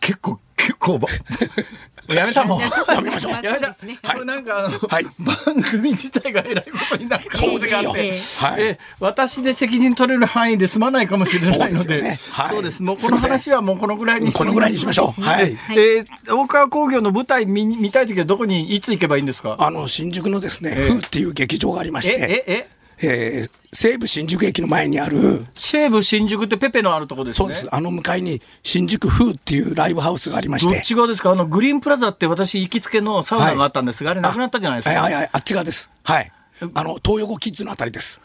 [0.00, 1.08] 結構、結構ば、
[2.08, 2.60] やめたもん。
[2.60, 3.32] やめましょう。
[3.32, 3.74] やめた。
[3.74, 5.04] これなんかあの、はい。
[5.18, 8.50] 番組自体がえらいことになる可能性があって、そうですよ。
[8.50, 8.62] はい。
[8.62, 11.88] え私で責任取れる範囲で済まないかもしれないのそうです。
[11.88, 12.48] で、よねはい。
[12.50, 12.82] そうです。
[12.82, 15.20] もうこの話はもうこのぐらいにしてこのぐらいにしましょう。
[15.22, 15.56] はい。
[15.70, 19.56] えー大川工業の舞台見見たいときはどこにいつ行けばいいんですか？
[19.58, 22.77] あの、新宿のですね、ええ風っていう劇場がありましえ、て、え、ええ？
[22.98, 27.36] ー西武新宿駅の前にある、西武新宿ってペペのあるとこですね。
[27.36, 27.68] そうです。
[27.70, 31.30] あの向かいに新宿風っていうライブハウスがありましどってち側ですか？
[31.30, 35.00] あの、グリーンプラザって私行きつけのサウナがあったんですが、あれなくなったじゃないですか。
[35.00, 35.90] はいはいはい、あっち側です。
[36.02, 36.32] はい。
[36.74, 38.22] あの、東横キッズのあたりです。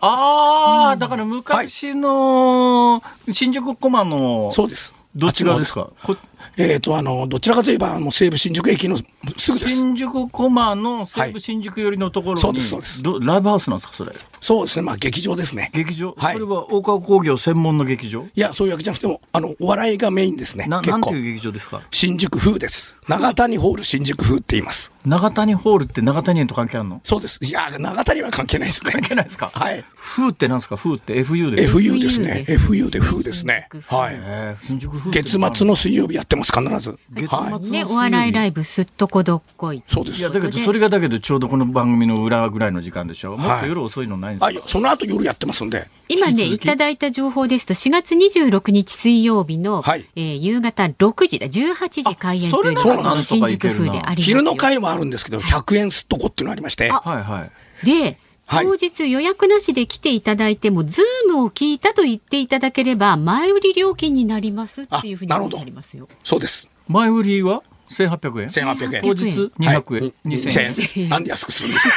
[0.00, 4.94] ああ、だから昔の新宿コマの、そうです。
[5.14, 5.90] どっち側ですか？
[6.02, 6.16] こ
[6.56, 8.96] えっ、と、あの、どちらかといえば、もう、西武新宿駅の
[9.36, 9.74] すぐです。
[9.74, 14.12] 新宿コマの西武新宿寄りのところに、そうですそうですライブハウスなんですかそれ。
[14.44, 14.82] そうですね。
[14.84, 15.70] まあ劇場ですね。
[15.72, 18.26] 劇場、はいそれは大川工業専門の劇場？
[18.34, 20.66] いや、そういうわけじゃなくても、あの、お笑いがメインですね。
[20.66, 21.80] な結構なんていう劇場ですか？
[21.90, 22.94] 新宿風です。
[23.08, 24.92] 長谷ホール新宿風って言います。
[25.06, 27.00] 長谷ホールって長谷園と関係あるの？
[27.04, 27.38] そうです。
[27.42, 28.92] いや、長谷は関係ないですね。
[28.92, 29.50] 関係ないですか？
[29.54, 29.82] はい。
[29.96, 30.76] 風ってなんですか？
[30.76, 32.44] 風って？FU で？FU ですね。
[32.46, 34.14] FU で風ですねはい。
[34.18, 36.98] えー新宿風月末の水曜日やってます、必ず。
[37.10, 37.70] 月末はい。
[37.70, 39.82] ね、お笑いライブすっとこどっこい。
[39.88, 40.28] そうですいや。
[40.28, 43.36] だけどそれがだけどちょうどこの番組の裏ぐらいの時間でしょ？
[43.38, 45.86] もっと夜遅いのないんですか、その後夜やってますんで。
[46.08, 54.14] 今ね、いただいた情報ですと、4月26日水曜日の、はいえー夕方6時だ、18時開演というのが新宿風でありますよ。
[54.24, 56.90] 昼の会もあるんですけど、100円すっとこっていうのがありまして。
[56.90, 57.44] はいは
[57.82, 66.08] いで、はい当日予約なしで来ていただいても、ズームを聞いたと言っていただければ、前売り料金になりますっていうふうにあなるほどありますよ。
[66.22, 66.68] そうです。
[66.86, 67.62] 前売りは？
[67.90, 69.02] 1800円？1800円。
[69.02, 70.12] 当日200円、はい。
[70.24, 71.08] に2000円2000円。
[71.10, 71.94] なんで安くするんですか？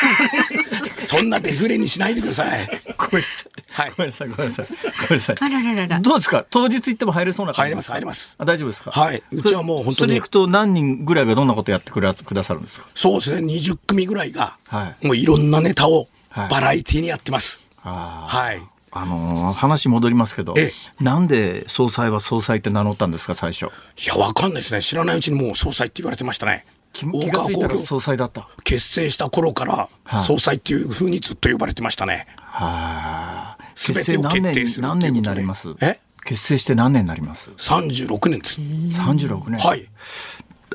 [1.08, 2.68] そんなデフレにしないでください。
[2.98, 3.92] ごめんなさい、はい。
[3.92, 4.68] ごめんなさいごめんなさい。
[4.68, 4.76] ご
[5.10, 5.36] めんなさい。
[5.40, 6.00] あらららら。
[6.00, 6.46] どうですか？
[6.50, 7.68] 当日行っても入れそうな感じ？
[7.68, 8.36] 入れます、入れます。
[8.38, 8.92] あ大丈夫ですか？
[8.92, 9.24] はい。
[9.32, 9.96] うちはもう本当に。
[9.96, 12.88] それ行くと何人ぐらいがどんなことやってくだくださるんですか？
[12.94, 15.06] そうですね、20組ぐらいが、はい。
[15.08, 16.50] もういろんなネタをはい。
[16.50, 17.62] バラエティにやってます。
[17.84, 18.62] あはい。
[18.92, 20.72] あのー話戻りますけどえ
[21.02, 23.66] なんで総裁は総裁って名乗ったんですか最初？
[23.66, 23.70] い
[24.08, 24.82] や、わかんないですね。
[24.82, 26.66] 知らないうちにもう総裁って言われてましたね。
[26.94, 32.28] 気気がついたら総裁だった結成した頃からはい総裁っていう風にずっと呼ばれてましたね。
[32.38, 35.76] はあ全結成何年何年になります？
[35.82, 36.00] え？
[36.26, 38.60] 結成して何年になります？36年です。
[38.62, 39.88] 36年はい。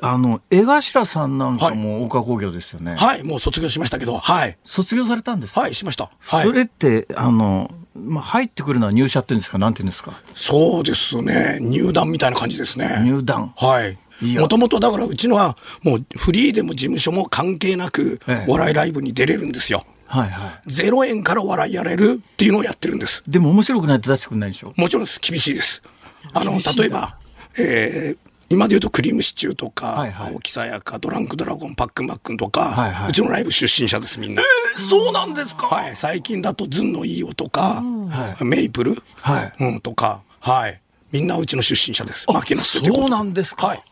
[0.04, 3.22] あの江頭さんなんかも大川工業ですよね、はい。
[3.22, 4.56] もう卒業しましたけど、はい。
[4.64, 5.60] 卒業されたんですか？
[5.62, 6.10] はい、しました。
[6.20, 6.42] はい。
[6.44, 9.58] それってあの、まあ、入ってくるのは入社っていうんですか？
[9.58, 10.14] なんていうんですか？
[10.34, 11.58] そうですね。
[11.60, 13.02] 入団みたいな感じですね。
[13.04, 13.98] 入団はい
[14.38, 19.84] もともとだからうちのはもうフリーでも事務所も関係なくええお笑いライブに出れるんですよ。
[20.06, 23.24] はいはいゼロ円からお笑いやれるっていうのをやってるんです。
[23.26, 24.72] でも面白くないと出してくれないでしょ？
[24.76, 25.18] もちろんです。
[25.20, 25.82] 厳しいです。
[26.34, 27.18] あの、例えば、
[27.58, 34.42] えー今で言うとクリームシチューとか、はいはい青木さやか、ドランクドラゴン、パックンマックンとか、はいはいうちのライブ出身者です、みんな。
[34.90, 35.68] そうなんですか？
[35.68, 35.96] はい。
[35.96, 40.82] 最近だとズンのいいよとか、はいメイプル、はいうん、とか、はい。
[41.12, 42.26] みんなうちの出身者です。
[42.28, 43.68] あ負けなすってそうなんですか？
[43.68, 43.82] はい。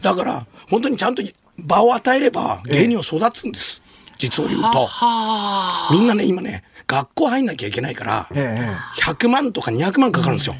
[0.00, 1.22] だから、本当にちゃんと
[1.56, 3.80] 場を与えれば芸人を育つんです。
[4.18, 4.86] 実を言うと。
[4.86, 10.56] はみんなね、今ね、学校入んなきゃいけないから、ええ100万とか200万かかるんですよ。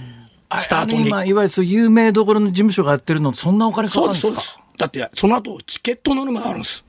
[0.59, 1.09] スタートに。
[1.09, 4.78] 今いわゆるそう有名どころの事務所がやってるのそんなお金かかそうです、るんですかそうです。
[4.78, 6.84] だって、その後、チケットの沼があるんです。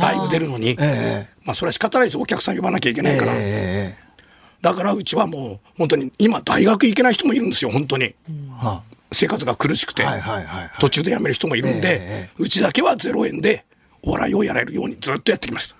[0.00, 0.76] ライブ出るのに。
[0.78, 2.18] えまあ、それは仕方ないです。
[2.18, 3.32] お客さん呼ばなきゃいけないから。
[3.34, 4.04] ええ
[4.60, 8.14] だから、うちはもう、本当に、今、大学行けない人もいるんですよ、本当に。
[9.12, 10.06] 生活が苦しくて。
[10.80, 13.66] 途中で辞める人もいるんで、えうちだけは0円で、
[14.02, 15.76] お笑いをやれるようにずっとやってきました。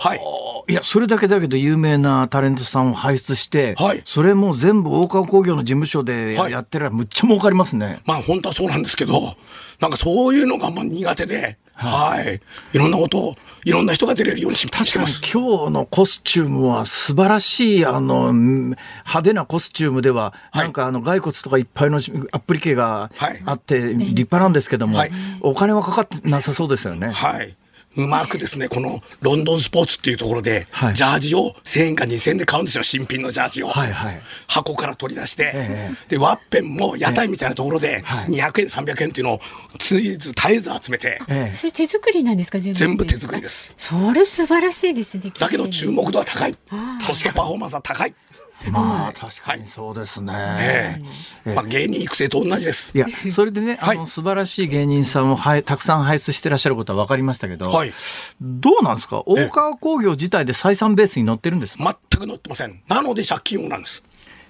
[0.00, 0.20] はい。
[0.68, 9.36] いやそれだけだけど有名なタレントさんを輩出して、はいそれも全部大川工業の事務所ではいやってるらむっちゃ儲かりますね、まあ本当はそうなんですけど、
[9.80, 12.40] なんかそういうのがまあ苦手で、はい。
[12.72, 15.20] いろんなことを、いろんな人が出れるようにし確かにしてます。
[15.32, 25.10] 今日のコスチュームは素晴らしいあのうん派手なコスチュームでは、はいなんかあの骸骨とかいっぱいのアップリケがはいあって立派なんですけども、はい
[25.40, 27.10] お金はかかってなさそうですよね。
[27.10, 27.56] はい。
[27.96, 33.68] うまくですね、このロンドンスポーツっていうところで、はいジャージを1000円か2000円で買うんですよ、新品のジャージを。
[33.68, 39.40] はいはい箱から取り出して、ええで、ワッペンも屋台みたいなところで、はい200円、300円っていうのを
[39.78, 43.74] ついず絶えず集めて、ええそれ手作りなんですか全部全部手作りです。
[43.78, 46.56] それ素晴らしいですねだけど注目度は高い。
[46.70, 48.14] あコストパフォーマンスは高い。
[48.70, 50.32] まあ確かにそうですね。
[50.36, 50.98] え
[51.44, 52.96] えまあ、芸人育成と同じです。
[52.96, 57.92] いや、それでね、あの、はい素晴らしい芸人さんをはいたくさん輩出してらっしゃることは分かりましたけど、はい
[58.40, 59.22] どうなんですか？
[59.26, 61.98] 大川工業自体で採算ベースに乗ってるんですか？
[62.10, 62.82] 全く乗ってません。
[62.88, 64.02] なので借金王なんです。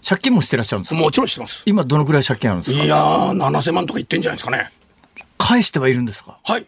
[0.06, 1.00] 借金もしてらっしゃるんですか？
[1.00, 1.62] もちろんしてます。
[1.66, 2.84] 今どのくらい借金あるんですか？
[2.84, 4.70] いやー、7000万とか言ってんじゃないですかね。
[5.38, 6.38] 返してはいるんですか？
[6.44, 6.66] はい。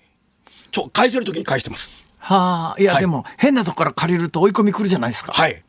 [0.70, 1.90] ちょ、返せるときに返してます。
[2.18, 5.32] はあ、いや、はいでも、変なとこから借りると追い込み来るじゃないですか。
[5.32, 5.62] はい。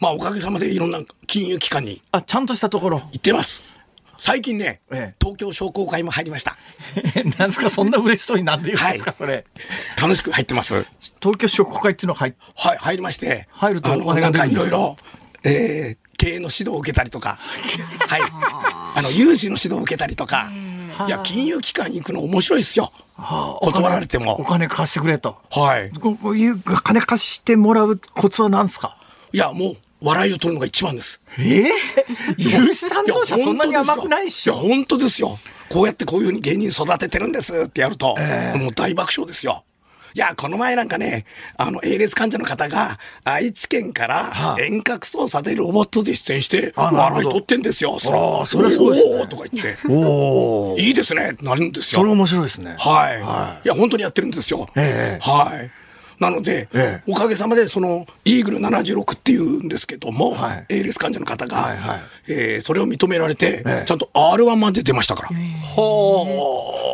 [0.00, 3.00] まあ、おかげさまでいろんな金融機関にあ、ちゃんとしたところ。
[3.12, 3.62] 行ってます。
[4.16, 6.56] 最近ね、ええ東京商工会も入りました。
[7.38, 9.44] なんですか、そんな嬉しそうになんで言うんですか、はいそれ。
[10.00, 10.74] 楽しく入ってます。
[10.74, 10.86] はい、
[11.22, 13.46] 東京商工会っていうのが入っ入りまして。
[13.50, 14.66] 入るとお金なんかが出るんですか？
[14.66, 14.96] いろいろ、
[15.44, 18.20] えー経営の指導を受けたりとか、はい。
[18.94, 20.50] あの、融資の指導を受けたりとか、
[21.06, 22.92] いや、金融機関に行くの面白いですよ。
[23.16, 25.38] はあ断られてもお金貸してくれと。
[25.50, 25.88] はい。
[25.88, 28.98] ここういう金貸してもらうコツは何ですか？
[29.32, 31.20] いや、もう、笑いを取るのが一番です。
[31.38, 31.72] ええ
[32.38, 34.54] 融資担当者そんなに甘くないっしょ。
[34.54, 35.38] いや、本当ですよ。
[35.68, 38.16] こうやってこういうふうに芸人育ててるんですってやると、
[38.56, 39.64] もう大爆笑ですよ。
[40.12, 41.24] いや、この前なんかね、
[41.56, 47.98] あの、ALS 患者の方が、愛知県かはあら遠隔操作でロボットで出演して、笑い取ってんですよ。
[48.00, 50.76] そああそれはすごいですねおーとか言って、おお。
[50.78, 52.00] いいですね、なるんですよ。
[52.00, 52.74] それ面白いですね。
[52.78, 53.68] はい、はいい。
[53.68, 54.68] や、本当にやってるんですよ。
[54.74, 55.70] ええはい。
[56.20, 65.28] なので、ええおかげさまで、その、イーグル76っていうんですけども、はい ALS 患者の方が、はいはいえーそれを認められて、ええちゃんと R1 まで出ましたから。
[65.74, 66.26] ほ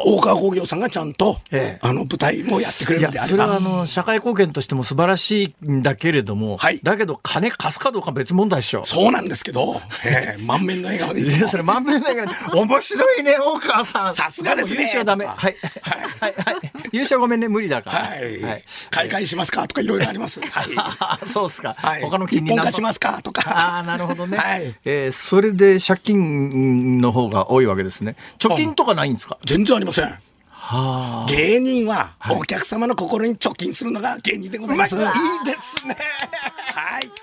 [0.05, 8.85] 大川工業さんがちゃんと、ええあの舞台もやってくれるんであ、ればそれはあの、社会貢献としても素晴らしいんだけれども、はいだけど金貸すかどうか別問題でしょ。
[8.85, 12.29] そうなんですけど、ええ満面の笑顔でいつもいやそれ満面だけど、
[12.61, 14.14] 面白いね、大川さん。
[14.14, 15.24] さすがですねも優勝ダメ。
[15.24, 15.57] とかはい。
[15.83, 16.35] はい。
[16.37, 16.57] はい。
[16.93, 17.97] 優勝ごめんね、無理だから。
[17.99, 20.41] はい、買い替えしますかとかいろいろあります。
[20.51, 20.67] はい。
[20.77, 21.75] あそうですか。
[21.77, 22.03] はい。
[22.03, 23.43] 他の一本化しすますかとか。
[23.51, 24.37] ああ、なるほどね。
[24.39, 28.17] はいえーそれで借金の方が多いわけですね。
[28.39, 29.39] 貯金とかないんですか？
[29.45, 30.05] 全然ありません。
[30.51, 31.27] はあ。
[31.29, 34.97] 芸人はお客様の心に貯金するのが芸人でございます。
[34.97, 35.12] いいは
[35.43, 35.47] い。
[35.47, 35.97] ですね。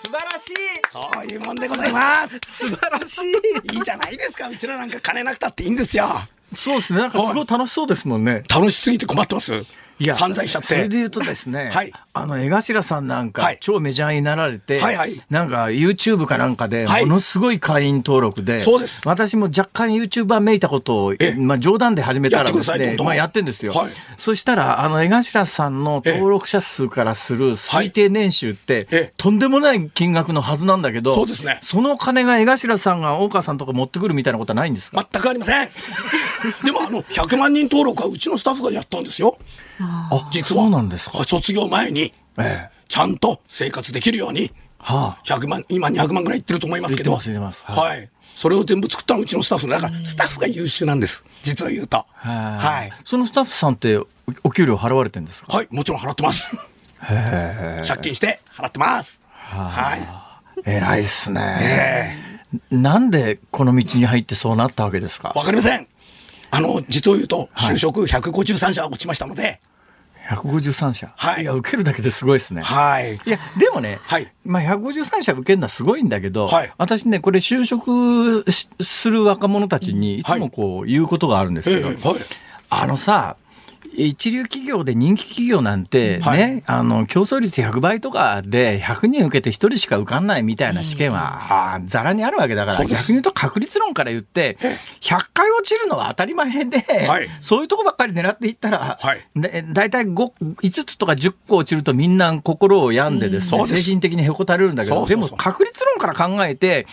[0.06, 0.54] 素晴らしい。
[0.92, 2.40] そういうもんでございます。
[2.48, 3.20] 素晴らし
[3.72, 3.76] い。
[3.76, 4.48] いいじゃないですか。
[4.48, 6.22] うちらなんか金なくたっていいんですよ。
[6.56, 7.00] そうですね。
[7.00, 8.44] なんかすごい楽しそうですもんね。
[8.48, 9.66] 楽しすぎて困ってます。
[10.14, 10.68] 散財しちゃって。
[10.68, 11.92] それで言うとですね、 はい。
[12.16, 13.58] あの江頭さんなんか、はい。
[13.60, 15.22] 超メジャーになられて、はいはい。
[15.30, 17.06] なんか YouTube かなんかではい。
[17.06, 19.02] ものすごい会員登録で、そうです。
[19.06, 23.92] 私も若干 YouTuber めいたことをえ、まあ、冗談で始めたらですねまあ、やってんですよ、はい。
[24.18, 29.14] そしたらあの江頭さんの登録者数からする推定年収って、ええ。
[29.18, 31.60] とんでもない金額のはずなんだけどそうですね。
[31.62, 35.70] その金が江頭さんが大川さんとか持ってくるみたいなことはないんですか、全くありません。
[36.64, 39.38] でもあの、100万人登録はうちのスタッフがやったんですよ。
[39.80, 40.64] あ実は。
[40.64, 47.12] そうなんですか、卒業前に、ええちゃんと生活できるように、はあ100万、今200万ぐらいいってると思いますけど。
[47.12, 47.20] は
[47.66, 48.10] はい。
[48.36, 51.26] それを全部作ったのはうちのスタッフだから、スタッフが優秀なんです。
[51.42, 52.06] 実を言うと。
[52.14, 52.92] ははい。
[53.06, 54.08] そのスタッフさんってお
[54.44, 55.56] お給料払われてるんですか？
[55.56, 56.52] はい、もちろん払ってます。
[57.88, 59.22] 借金して払ってます。
[59.32, 60.70] はい。
[60.70, 62.42] 偉いっすね。
[62.70, 65.34] なんでこの道に入ってそうなったわけですか？
[65.36, 65.88] わかりません。
[66.54, 69.60] あの、実を言うと、就職153社落ちましたので、
[70.30, 71.12] 153社。
[71.16, 72.62] はいや、受けるだけですごいですね。
[72.62, 73.16] はい。
[73.16, 82.16] いや、でもね、はいまあ、153社受けるのはすごいんだけど、はい私ね、これ就職しする若者たちにいつもこう言うことがあるんですえけど、えはい。
[82.70, 83.36] あのさ、
[83.96, 86.64] 一流企業で人気企業なんてね、はい。
[86.66, 94.58] あの競争率100倍とかで100人受けて1人しか受かんないみたいな試験は、ざらにあるわけだから逆に言うと確率論から言って
[95.02, 97.28] 100回落ちるのは当たり前で、はい。
[97.42, 99.26] そういうとこばっかり狙っていったら、はい。
[99.36, 100.14] で大体 5,
[100.62, 103.54] 5つとか10個落ちるとみんな心を病んでです。
[103.56, 106.88] ね、精神的にへこたれるんだけどでも確率論から考えて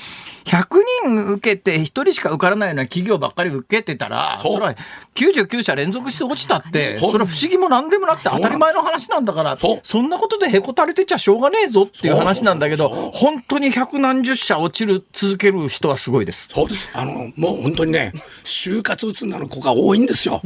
[0.45, 0.67] 100
[1.05, 4.75] 人受けて1人しか受からないような企業ばっかり受けてたらそれは
[5.15, 9.81] 99社連続して落ちたってそれは不思議も何でもなくて当たり前の話なんだからそう。
[9.83, 16.49] そんなことでへこたれてちゃしょうがねえぞっていう話なんだけど本当に百何十社落ちる続ける人はすごいです。
[16.49, 16.91] そうです。
[16.95, 18.13] あの、もう本当にね、
[18.45, 20.41] 就活うつになる子が多いんですよ。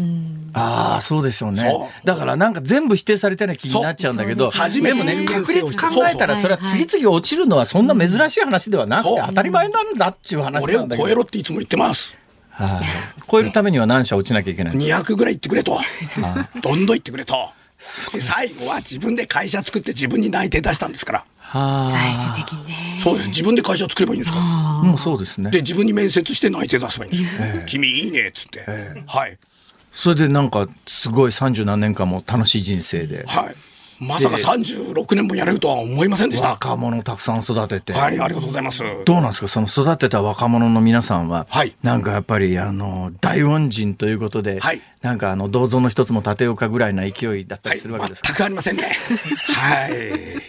[0.53, 1.63] ああそうでしょうね。
[1.63, 2.07] そう。
[2.07, 4.61] だからなんか全部否定されたような気になっちゃうんだけどそう。
[4.61, 12.17] 初めてでもね確率考えたらそれは次々落ちるのはそんな珍しい話ではなくて当たり前なんだっていう話俺をなんだけど超えろっていつも言ってます。
[12.51, 12.85] はい
[13.31, 15.79] 超えるためには何社落ちなきゃいけないんですか？200ぐらい言ってくれと。
[16.63, 17.51] どんどん言ってくれと。
[18.13, 21.25] で最後は自分で会社作って自分に内定出したんですから。
[21.39, 23.01] は最終的にね。
[23.03, 23.29] そうです。
[23.29, 24.39] 自分で会社作ればいいんですか？
[24.41, 27.63] もうそうですねで、自分に面接して内定出せばいいんですよ。
[27.67, 28.65] 君いいねっつって。
[29.07, 29.37] はい。
[29.91, 33.55] それでなんかすごい三十何年間も楽しい人生ではい。
[34.05, 36.51] まさか36年もやれるとは思いませんでした。
[36.51, 38.83] 若者をたくさん育てて、はい、ありがとうございます。
[39.05, 39.49] どうなんですか？
[39.49, 48.97] その育てた若者の皆さんは、はいなんかやっぱりあの大恩人ということで、はいなんかあの銅像の一つも建てようかぐらいな勢いだったはい、りするわけですか、全くありませんね。
[49.55, 49.93] はい。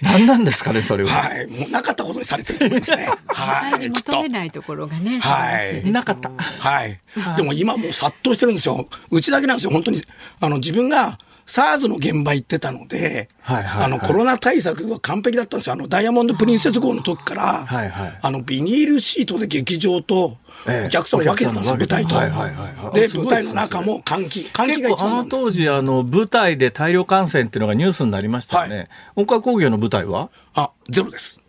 [0.01, 1.47] 何なんですかねそれは、はい。
[1.47, 3.09] もうなかったことにされてると思いますね。
[3.27, 3.89] はい。
[3.89, 4.29] 求め。
[4.29, 5.19] ないところがね。
[5.19, 6.97] はいなかったはい。
[7.35, 8.87] でも今もう殺到してるんですよ。
[9.11, 10.01] うちだけなんですよ、本当に。
[10.39, 13.85] あの、自分が、SARS の現場行ってたので、はいはいはい。
[13.85, 15.73] あの、コロナ対策が完璧だったんですよ。
[15.73, 18.19] あの、ダイヤモンドプリンセス号の時から、はいはい。
[18.21, 20.37] あの、ビニールシートで劇場と、
[20.67, 20.87] ええ。
[20.87, 22.15] お客さんを分けてたんですよ、舞台と。
[22.15, 22.95] はいはいはいはい。
[22.95, 24.39] で、舞台の中も換気。
[24.39, 28.87] 換気が結構あの一番なんだ当時あの舞台で大量感染っていうのがニュースになりましたよね、はい。
[29.17, 30.29] 岡工業の舞台は？
[30.55, 31.39] あ、ゼロです。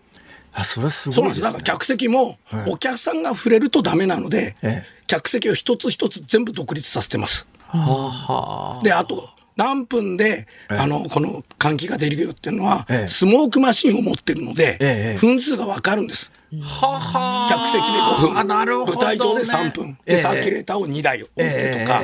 [0.52, 1.40] あそれはすごいです、そうなんです。
[1.40, 5.06] ね、だから客席もはい、お客さんが触れるとダメなので、ええ。
[5.06, 7.46] 客席を一つ一つ全部独立させてます。
[7.68, 8.82] はあはあ。
[8.82, 10.76] で、あと、何分で、ええ。
[10.76, 13.08] あの、この換気ができるよっていうのは、ええ。
[13.08, 16.30] スモークマシンを持ってるので、ええ分数がわかるんです。
[16.60, 18.98] はは客席で5分、あなるほど、ね。
[18.98, 22.02] 舞台上で3分、で、サーキュレーターを2台置いてとか、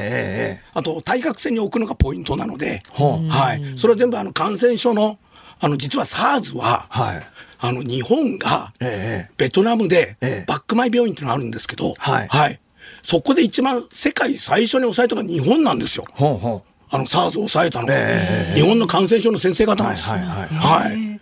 [0.74, 3.78] あと、対角線に置くのがポイントなので、はい。
[3.78, 5.18] それは全部あの感染症の、
[5.60, 7.22] あの、実は SARS は、はい。
[7.60, 12.60] あの、日本が、ええベトナムでええ、バックマイ病院っていうのがあるんですけど、はい。
[13.02, 16.04] そこで一番世界最初に抑えたのが日本なんですよ。
[16.12, 20.08] ほうほあの、SARS を抑えたのが、え日本の感染症の先生方なんです。
[20.08, 21.12] はいはいはい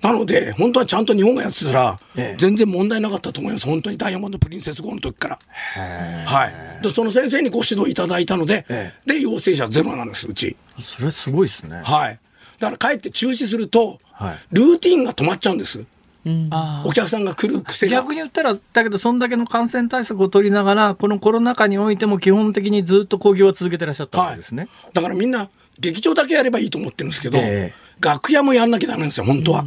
[0.00, 3.66] なので、本当はちゃんと日本がやってたら、ええ全然問題なかったと思います。
[3.66, 5.38] 本当にダイヤモンド・プリンセス号の時から。
[6.24, 6.82] はい。
[6.84, 10.56] で、その先生にご指導いただいたので、えで、陽性者ゼロなんです、うち。
[10.78, 10.82] う。
[10.82, 11.80] それすごいですね。
[11.82, 12.18] はい。
[12.60, 15.84] だから、かえって中止すると、はいルーティンが止まっちゃうんです。
[16.50, 17.92] あお客さんが来る癖が。
[17.92, 24.68] 逆に言ったら、だけど、そんだけの感染対策を取りながら、このコロナ禍においても基本的にずっと興行は続けてらっしゃったわけですね。
[24.92, 25.48] だからみんな、
[25.78, 29.64] 劇場だけやればいいと思ってるんですけど、ええ楽屋もやんなきゃダメなんですよ、本当は。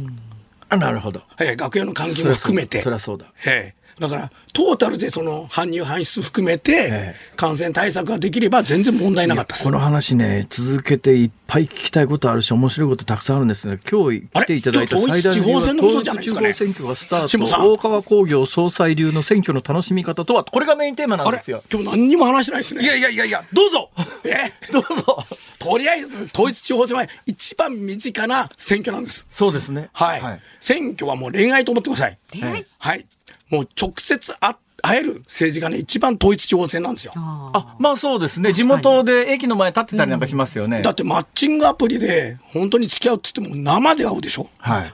[0.68, 1.22] あ、なるほど。
[1.38, 2.80] ええ楽屋の換気も含めて。
[2.80, 3.26] そりゃそうだ。
[3.46, 9.70] ええだから、トータルでその搬入搬出含めてえ、感染対策ができれば全然問題なかったですこ。
[9.70, 13.78] の話ね、続けていっぱい聞きたいことあるし、面白いことたくさんあるんですね。
[13.90, 17.72] 今日来ていただいた最大の理由は統一地方選挙がスタート。
[17.72, 21.62] 大川工業総裁流の選挙の楽しみ方とは、これがメインテーマなんですよ。
[21.70, 22.82] 今日何にも話してないですね。
[22.82, 23.90] いやいやいやいや、どうぞ
[24.24, 24.52] え？
[24.72, 25.24] どうぞ
[25.58, 29.26] とりあえず、統一地方選は一番身近な選挙なんです。
[29.30, 29.90] そうですね。
[29.92, 30.40] はい。
[30.60, 32.18] 選挙はもう恋愛と思ってください。
[32.32, 32.66] 恋愛？
[32.78, 33.06] はい。
[33.52, 37.12] もう直接あ会える政治がね、一番統一地方選なんですよ。
[37.14, 38.52] あ、まあそうですね。
[38.52, 40.82] 地元で駅の前立ってたりなんかしますよね。
[40.82, 44.48] だってマッチングアプリで本当に付き合うって言っても生で会うでしょ。
[44.60, 44.92] だかはい。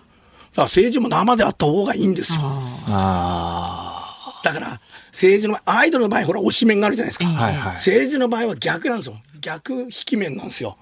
[0.56, 2.40] ら政治も生で会った方がいいんですよ。
[2.88, 7.26] あだから政治のアイドルの場合ほら推し面があるじゃないですか。
[7.26, 7.32] あ。
[7.32, 7.72] はいはい。
[7.74, 9.16] 政治の場合は逆なんですよ。
[9.40, 10.76] 逆引き面なんですよ。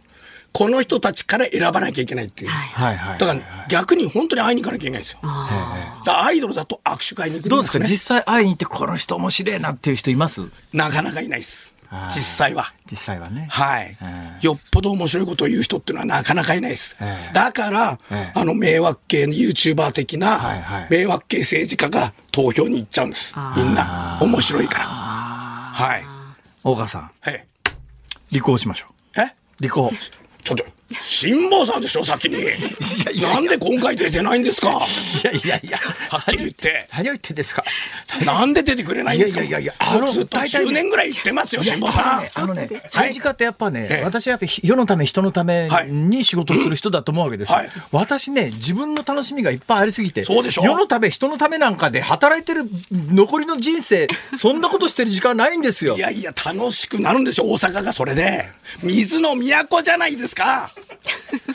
[0.57, 2.51] この人たちから選ばなきゃいけないっていう。
[2.51, 3.19] はいはい。
[3.19, 5.19] だから逆に本当に会いに行かなきゃいけないんですよ。
[5.23, 7.79] アイドルだと握手会に行くんどうですか？
[7.79, 10.41] ね実際会いに行ってこの人面白いなっていう人います？
[10.73, 11.75] なかなかいないです。
[12.09, 12.73] 実際は。
[12.91, 13.47] 実際はね。
[13.51, 14.39] はいえ。
[14.41, 17.33] よっぽど面白いことを言う人っていうのはなかなかいないですええ。
[17.33, 23.35] だからええ、あの迷惑系の YouTuber 的な迷惑系政治家が投票に行っちゃうんです。
[23.57, 24.19] みんな。
[24.21, 24.85] 面白いから。
[24.87, 26.05] はい。
[26.65, 27.47] 大川さん、はい。
[28.31, 28.87] 離婚しましょ
[29.17, 29.21] う。
[29.21, 29.35] え？
[29.61, 29.91] 離婚。
[30.47, 30.65] ちょっと、
[31.01, 32.45] 辛坊さんでしょ、先に。
[33.21, 34.83] なんで今回出てないんですか？
[35.25, 35.79] いやいやいや。
[36.11, 36.89] はっきり言って。
[36.93, 37.65] 何を言ってんですか？
[38.25, 39.43] なんで出てくれないんですか？
[39.43, 42.23] いやいやいやいやもうあのずっと大体ね10年ぐらい言ってますよ、辛坊さん。
[42.35, 50.63] あのね、政治家ってやっぱね、ええ私はやっぱ世のため人のためはいに仕事をする人だと思うわけですよ、はい私ね、自分の楽しみがいっぱいありすぎて、そうでしょ？
[50.65, 52.63] 世のため人のためなんかで働いてる
[52.93, 54.07] 残りの人生、
[54.39, 56.01] そんなことしてる時間ないんですよい。
[56.01, 58.49] やいや、楽しくなるんですよ、大阪がそれで。
[58.83, 60.71] 水の都じゃないですか。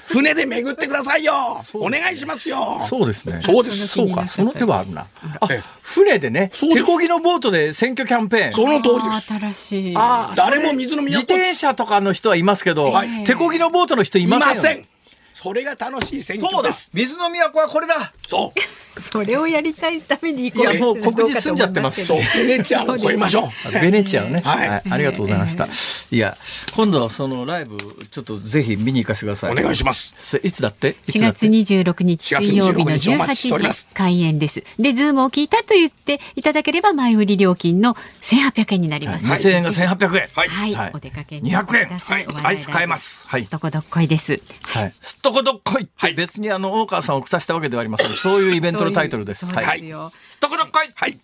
[0.08, 1.62] 船で巡ってくださいよ。
[1.76, 2.82] お願いしますよ。
[2.88, 3.42] そうですね。
[3.44, 5.08] そうですそうか、その手はあるな。
[5.40, 8.54] あええ、船でね、手漕ぎのボートで選挙キャンペーン。
[8.54, 9.34] その通りです。
[9.34, 9.94] 新しい。
[9.96, 14.86] あ誰も水の都自転車とかの人はいますけど、はい手漕ぎのボートの人いいませんよ、ません。
[15.34, 16.90] それが楽しい選そうだ挙です。
[16.94, 18.60] 水の都はこれだそう。
[19.00, 22.22] それをやりたいために行こういやもう告示済んじゃってますそう。
[22.36, 23.72] ベネチアを超えましょう。
[23.80, 25.68] ベネチアをね、ははいいありがとうございました。
[26.12, 26.38] いや、
[26.76, 27.78] 今度はそのライブ、
[28.10, 29.52] ちょっとぜひ見に行かせてください。
[29.52, 30.14] お願いします。
[30.18, 30.42] す。
[30.44, 30.98] いつだって？
[31.08, 31.48] いつ4だって？
[31.48, 34.64] 月26日水曜日の4月26日お待ちしており18ます時開演です。
[34.78, 39.26] で、ズームを聞いたと言っていただければ前売り料金の1800円になります。
[39.26, 40.28] 2000円が1800円。
[40.36, 41.98] はいはい、はいお出かけになって200円。
[41.98, 42.26] はい。
[42.44, 43.26] アイス買えます。
[43.28, 43.48] はいすっ。
[43.50, 44.42] とこどっこいです。
[44.64, 44.94] はい。
[45.22, 48.14] とこどっこいって別にあの、大川さんを腐したわけではありません。
[48.14, 49.46] そういうイベントのタイトルです。
[49.46, 49.82] はい。
[49.82, 50.12] ですよ。
[50.30, 51.18] すっとこどっこいはい。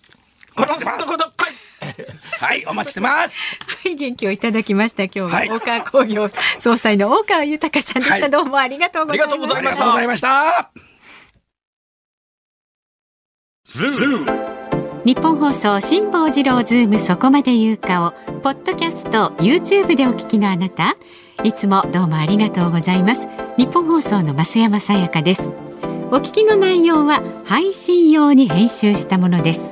[0.56, 1.58] このすっとこどっこい
[2.40, 3.38] はい、お待ちしてます。
[3.84, 5.04] はい、元気をいただきました。
[5.04, 6.28] 今日ははい大川工業
[6.60, 8.22] 総裁の大川豊さんでした。
[8.22, 9.84] はいどうもありがとうございまありがとうごす。
[9.84, 10.82] あざいましたりがと
[14.10, 14.68] うございました。
[15.06, 20.98] 日本放送辛坊治郎ズームそこまで言うかをポッドキャスト YouTube でお聞きのあなた
[21.44, 23.28] いつもどうもありがとうございます。
[23.58, 25.50] ニッポン放送の増山さやかです。
[26.10, 29.70] お聞きの内容は配信用に編集したものです。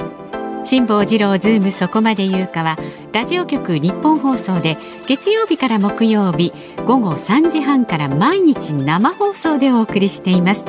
[0.64, 2.78] 辛坊治郎ズームそこまで言うかは
[3.14, 6.54] ラジオ局ニッポン放送で月曜日から木曜日
[6.86, 10.66] 午後3時半から毎日生放送でお送りしています。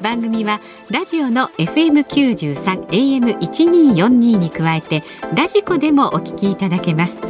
[0.00, 0.60] 番組は
[0.90, 4.08] ラジオの FM93 AM1242
[4.38, 5.02] に加えて
[5.34, 7.22] ラジコでもお聞きいただけます。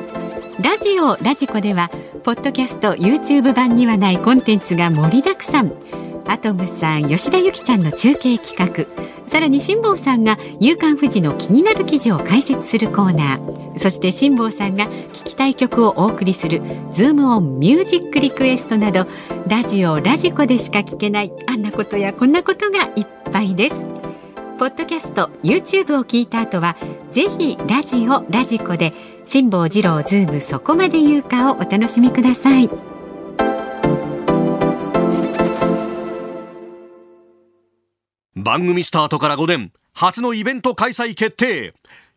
[0.61, 1.91] ラジオラジコでは
[2.25, 5.73] ポッドキャスト YouTube 版にはないコンテンツが盛りだくさん。
[6.27, 8.87] アトムさん吉田由紀ちゃんの中継企画。
[9.27, 13.79] さらに辛坊さんが「夕刊富士」の気になる記事を解説するコーナー。
[13.79, 16.61] そして辛坊さんが聞きたい曲をお送りする
[16.93, 19.07] 「ズームオンミュージックリクエストなど
[19.49, 23.92] ラジオラジコでしか聞けないあんなことやこんなことがいっぱいです。
[24.59, 26.77] ポッドキャスト YouTube を聞いた後は
[27.11, 28.93] ぜひラジオラジコで
[29.25, 32.71] 辛坊治郎ズームそこまで言うかをお楽しみください。
[38.35, 41.75] 番組スタートから5年初のイベント開催決定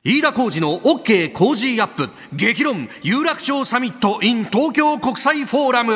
[0.07, 2.11] 飯田浩司の OK Cozy up。
[2.31, 5.93] 激論有楽町サミット in 東京国際フォーラム。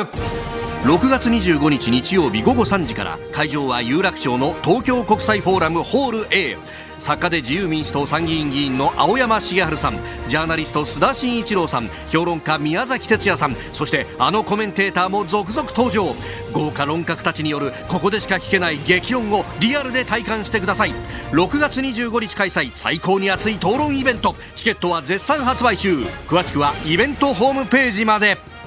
[0.82, 6.56] 6月25日日曜日午後3時から会場は有楽町の東京国際フォーラムホール A
[7.00, 9.98] 作家で自由民主党参議院議員の青山茂春さん
[10.28, 16.14] ジャーナリスト須田慎一郎さん評論家宮崎哲也さんそしてあのコメンテーターも続々登場。
[16.52, 20.92] 豪華論客たちによるここでしか聞けない激論をリアルで体感してください。
[21.32, 24.34] 6月25日開催最高に熱い討論イベント。
[24.56, 25.98] チケットは絶賛発売中。
[26.28, 28.59] 詳しくはイベントホームページまで。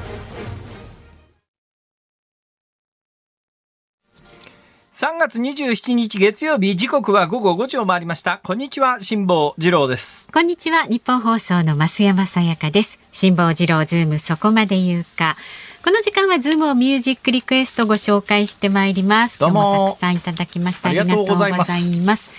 [4.93, 8.39] 3月27日月曜日時刻は午後5時を回りました。
[8.43, 10.27] こんにちは辛坊治郎です。
[10.31, 12.99] こんにちはニッポン放送の増山さやかです。
[13.11, 15.35] 辛坊治郎ズームそこまで言うか。
[15.83, 19.39] この時間はズームをミュージックリクエストご紹介してまいります。
[19.39, 20.89] 今日もたくさんいただきました。
[20.89, 22.29] ありがとうございます。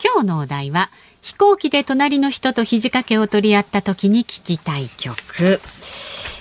[0.00, 0.90] 今日のお題は
[1.20, 5.60] 飛行機で隣の人と肘掛けを取り合った時に聞きたい曲。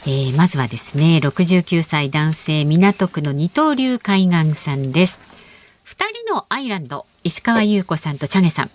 [0.05, 5.32] えー、まずはですね69歳男性港区の二刀流海岸さんです
[5.83, 8.71] 二人のアイランド石川優子さんとチャゲさん。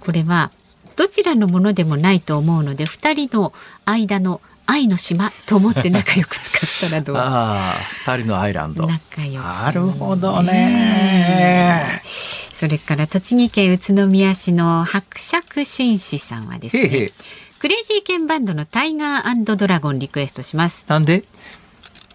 [0.00, 0.50] これは
[0.96, 3.52] どちらのものでもないと思うので二人の
[3.84, 7.16] 間の愛の島と思って仲良く使ったらどう？
[7.16, 8.86] ああ二人のアイランド。
[8.86, 12.00] 仲良く、なるほどね。
[12.04, 17.12] それから栃木県宇都宮市の伯爵紳士さんはですねへいへい。
[17.58, 20.84] クレイジーケンバンドのタイガードラゴンリクエストします。
[20.88, 21.24] なんで？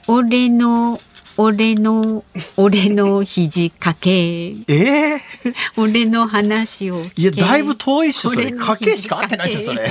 [0.08, 1.02] 俺の
[1.38, 2.24] 俺の
[2.56, 4.10] 俺の肘掛け。
[4.12, 5.22] ええ？
[5.78, 8.48] 俺の話をいやだいぶ遠いっしょそれ。
[8.48, 9.90] 俺の家計しか合ってないっしょそれ。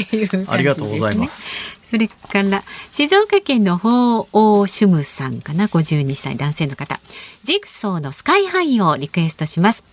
[0.00, 0.44] っていうね。
[0.48, 1.42] ありがとうございます。
[1.82, 7.00] それから静岡県の法王シュムさんかな52歳男性の方。
[7.44, 9.84] ジグソーのスカイハイをリクエストします。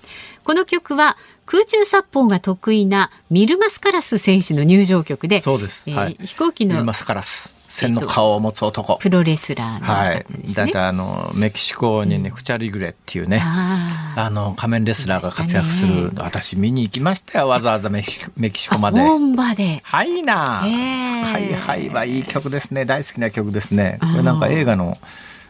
[0.44, 5.84] この曲は空中殺法が得意なミルマスカラス選手の入場曲でそうです。
[5.90, 8.98] えーはい飛行機のミルマスカラス千の顔を持つ男。
[8.98, 10.26] プロレスラーのはい。
[10.54, 17.48] だいたいあのメキシコにねフチャリグレっていうねあの仮面レスラーが活躍するいました私見に行きましたよ。
[17.48, 19.00] わざわざメキシコメキシコまで。
[19.00, 19.80] あ本場で。
[19.84, 21.26] はいな、へー。
[21.26, 22.86] スカイハイはいい曲ですね。
[22.86, 23.98] 大好きな曲ですね。
[24.02, 24.98] これなんか映画の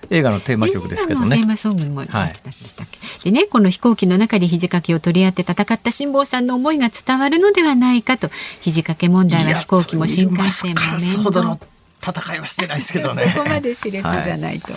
[0.09, 1.37] 映画のテーマ曲ですけどね。
[1.37, 2.87] テーマソングもやってたん
[3.23, 8.29] でねこの飛行機の中で肘掛けを取り合って戦った辛坊さんの思いが伝わるのではないかと。
[8.61, 11.59] 肘掛け問題は飛行機も新幹線も面倒
[12.05, 13.27] 戦いはしてないですけどね。
[13.35, 14.73] そこまで熾烈じゃないと、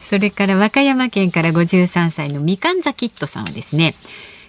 [0.00, 3.94] それから和歌山県から53歳のみかんざキットさんはですね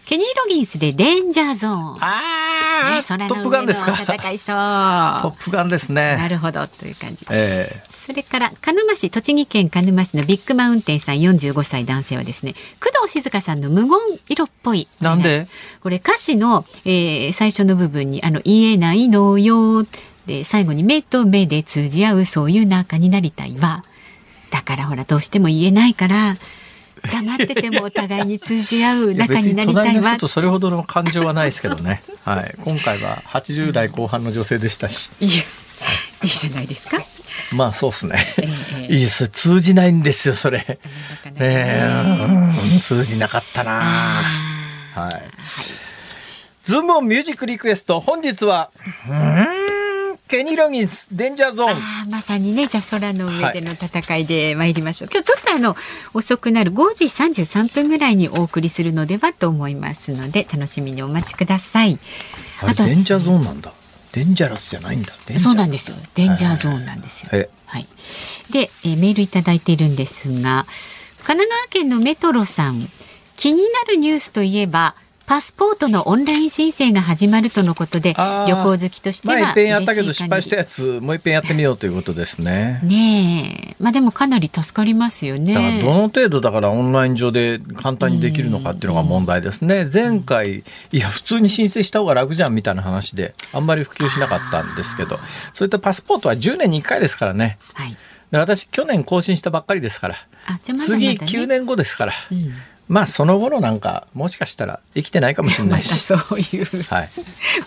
[0.06, 1.98] ケニー・ロギンスでデンジャーゾーン。
[2.04, 3.94] ああ、ね、空トップガンですか？
[3.98, 4.56] 戦いそう。
[5.24, 7.26] トップガンですなねるほどという感じ。
[7.32, 7.84] ええ。
[7.94, 13.98] それから鹿沼市栃木県鹿沼市のビッグマウンテンさん45歳男性はですね工藤静香さんの無言
[14.28, 14.90] 色っぽい。
[15.00, 15.48] なんで？
[15.82, 19.86] これ歌詞の、えー最初の部分にあの言えないのよ
[20.26, 23.84] で最後に目と目で通じ合うそういう仲になりたいわ
[24.50, 26.38] だからほらどうしても言えないから
[27.12, 32.02] 黙っててもお互いに通じ合う仲になりたいわ別に隣の人とそれほどの感情はないですけどね。
[32.24, 32.56] はい。
[32.64, 35.12] 今回は80代後半の女性でしたし。
[35.20, 35.44] いや
[36.24, 37.04] いいじゃないですか。
[37.52, 38.26] まあそうですね。
[38.78, 39.28] ええいいです。
[39.28, 40.60] 通じないんですよ、それ。
[40.60, 40.78] ね
[41.42, 41.88] え、
[42.30, 44.24] うん通じなかったな
[44.96, 45.12] はい。
[46.64, 48.72] ズームオンミュージックリクエスト、本日は、
[49.10, 49.73] うーん、
[50.34, 51.70] ケニー・ロギンス、デンジャーゾーン。
[51.70, 55.76] ああまさにねじゃあ空の上での戦いで参りましょう、今日ちょっとあの
[56.16, 62.00] 遅くなる5時33分ぐらいにお送りするのではと思いますので楽しみにお待ちください。
[62.62, 63.74] あれあとデンジャーゾーンなんだ。
[64.14, 65.14] デンジャラスじゃないんだ。
[65.38, 65.98] そうなんですよ。
[66.16, 66.84] デンジャーゾーン。
[66.84, 67.30] なんですよ。
[67.32, 67.88] えはい。
[68.50, 70.66] で、えーメールいただいているんですが
[71.26, 72.90] 神奈川県のメトロさん。
[73.36, 82.82] 気になるニュースといえばパスポートのオンライン申請が始まるとのことで旅行好きとしては前一遍やったけど嬉しい限り失敗したやつ、もう一遍やってみようということですね。
[82.84, 83.76] ねえ。
[83.80, 85.54] まあでもかなり助かりますよね。
[85.54, 89.88] だからどの程度だからオンライン上で簡単にできるのかっていうのが問題ですね。
[89.92, 95.20] 前回、いや、普通に申請した方が楽じゃんみたいな話で、あんまり普及しなかったんですけど、
[95.54, 97.58] そういったパスポートは10年に1回ですからね。
[97.74, 97.96] はい。
[98.32, 100.16] で私去年更新したばっかりですから。
[100.74, 100.78] ね。
[100.78, 102.54] 次9年後ですから、うん
[102.88, 107.10] まあその頃なんかもしかしたら生きてないかもしれないし、 そういうはい、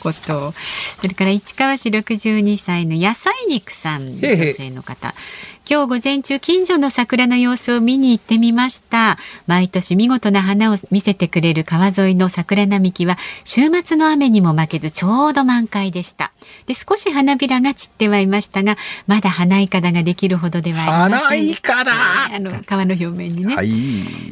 [0.01, 0.49] こと。
[0.49, 0.55] を
[1.01, 5.14] それから市川市62歳の野菜肉さん女性の方
[5.69, 9.19] 今日午前中近所の桜の様子を見に行ってみました。
[9.49, 16.31] 毎年見事な花を見せてくれる川沿いの桜並木は週末の雨にも負けずちょうど満開でした。
[16.67, 18.77] で少し花びらが散ってはいましたが
[19.09, 21.81] まだ花いかだができるほどではありませんでした。
[21.81, 23.71] あの川の表面にね、はい。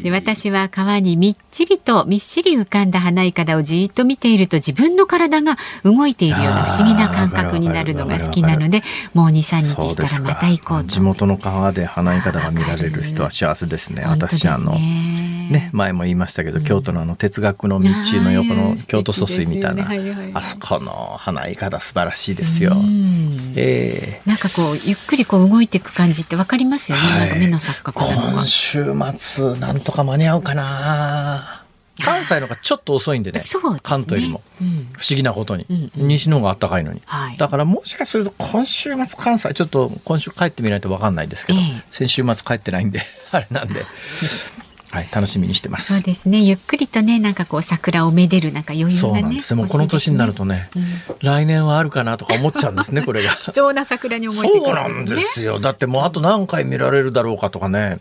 [0.05, 14.03] で私は川にみっちりとみっしり浮かんだ花いかだをじーっと見ていると自分の体が動いているような不思議な感覚になるのが好きなのでもう23日したらまた行こうと地元の川で花いかだが見られる人は幸せですね。
[14.03, 15.71] す私あのね。
[15.73, 17.89] 前も言いましたけど、京都のあの哲学の道
[18.23, 19.89] の横の京都疎水みたいな、
[20.35, 23.53] あそこの花いかだ素晴らしいですよ、うん。
[23.57, 24.29] ええ。
[24.29, 31.64] なんかこうゆっくりこう動いていく感じってわかりますよね、なんか目の錯覚今週末なんとか間に合うかな
[32.03, 33.81] 関西の方がちょっと遅いんでねね。
[33.83, 34.43] 関東よりも。
[34.61, 34.89] うん。
[34.93, 36.09] 不思議なことに、うんうん。
[36.09, 37.37] 西の方が暖かいのに、はい。
[37.37, 41.85] だからもしかすると今週末関西ちょっと今週帰ってみないと分かんないですけど、ええ。
[41.91, 43.85] 先週末帰ってないんで あれなんで、
[44.95, 46.05] はい、楽しみにしてまそうす。
[46.05, 49.55] ですねゆっくりとねなんかこう桜をめでるなんか余裕がねそうなんです。
[49.57, 50.71] もうこの年になるとね、
[51.21, 53.35] 来年はあるかなとか思っちゃうんですね、 これが。
[53.35, 55.59] 貴重な桜に思えてくそうるなんでねすよ。
[55.59, 57.99] だってもうあと何回見られるだろうかとかね。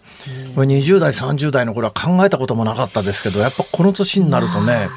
[0.54, 4.88] これ20代、30代の頃は考えたこともなかったですけど、やっぱこの年になるとね、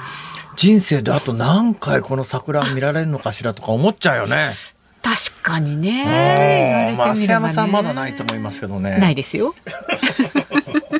[0.56, 4.50] 人生であと何回この桜を見られるのかしらとか思っちゃうよね。
[5.02, 8.98] 確かにね言われてみればね増山さんまだないと思いますけどね。
[8.98, 9.54] ないですよ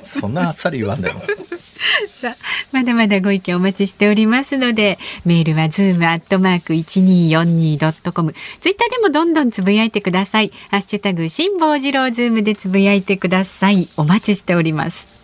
[0.04, 1.20] そんなあっさり言わんでも。
[2.20, 2.36] さあ
[2.72, 8.34] まだまだご意見お待ちしておりますのでメールはズームアットマーク一二四二ドットコム。
[8.60, 10.52] ツイッターでもどんどんつぶやいてください。
[10.70, 13.88] ハッシュタグ辛坊治郎ズームでつぶやいてください。
[13.96, 15.15] お待ちしております。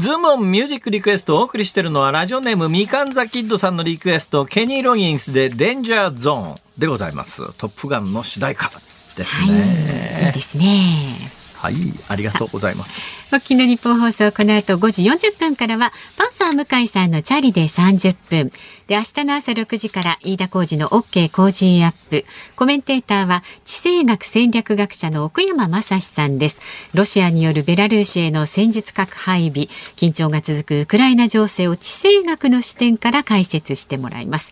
[0.00, 7.52] ズームオンミュージックリクエストをお送りしているのはラジオネームみかんざキッドさんのリクエストケニー・ロギンスでデンジャーゾーンでございます。
[7.58, 8.70] トップガンの主題歌
[9.14, 10.32] ですはいいい。
[10.32, 11.74] ですねはい、
[12.08, 13.02] ありがとうございます。
[13.32, 18.50] おきの日本放送この後5時40分からはパンサー向井さんのチャリで30分。
[18.86, 22.24] で明日の朝6時から飯田浩二の OK 工事アップ。
[22.56, 26.60] コメンテーターは地政学戦略学者の奥山正史さんです。
[26.94, 29.68] ロシアによるベラルーシへの戦術核配備。
[29.96, 34.50] 緊張が続くウクライナ情勢を地政学の視点から解説してもらいます。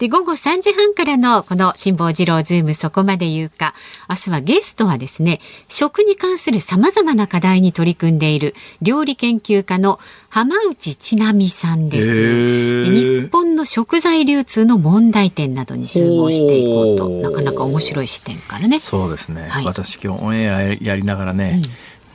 [0.00, 3.74] で、午後3時半からのこの辛坊治郎ズームそこまで言うか。
[4.08, 12.90] 明日はゲストはですね、食に関する様々な課題に取り組んでいる料理研究家の浜内千波さんです。
[12.90, 18.80] 日本の食材流通の問題点などにズームをしていこうと、なかなか面白い視点からね。
[18.80, 19.48] そうですね。
[19.50, 21.60] はい私今日オンエアやりながらね、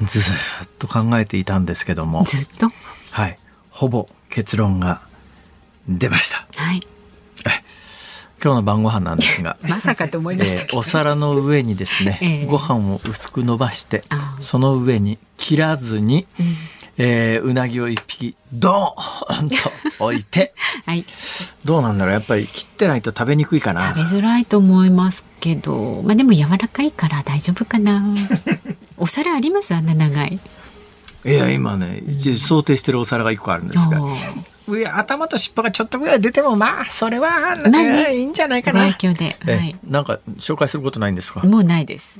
[0.01, 2.71] ずーっと考えていたんですけども、ずっと？
[3.11, 3.37] はい、
[3.69, 5.01] ほぼ結論が
[5.87, 6.47] 出ました。
[6.55, 6.81] はい。
[8.45, 9.57] 今日の晩ご飯なんですが。
[9.67, 10.61] まさかと思いました。
[10.61, 14.03] えーお皿の上にですね、ええご飯を薄く伸ばして
[14.39, 16.27] その上に切らずに、
[16.97, 19.55] えーうなぎを一匹ドーンと
[20.05, 20.53] 置いて
[20.85, 21.03] はい。
[21.65, 28.05] どうなんだろうやっぱり切ってないと食べにくいかな食べづらいと思いますけど、まあでも柔らかいから大丈夫かな。
[28.97, 29.73] お皿あります？
[29.73, 30.39] あんな長い。
[31.25, 32.03] いや今ね
[32.37, 33.99] 想定してるお皿が一個あるんですが
[34.67, 38.05] 上頭と尻尾がちょっとぐらい出てもまあそれは、まあね。
[38.09, 39.75] えーいいんじゃないかごなはい。
[39.87, 41.41] なんか紹介することないんですか？
[41.41, 42.19] もうないです。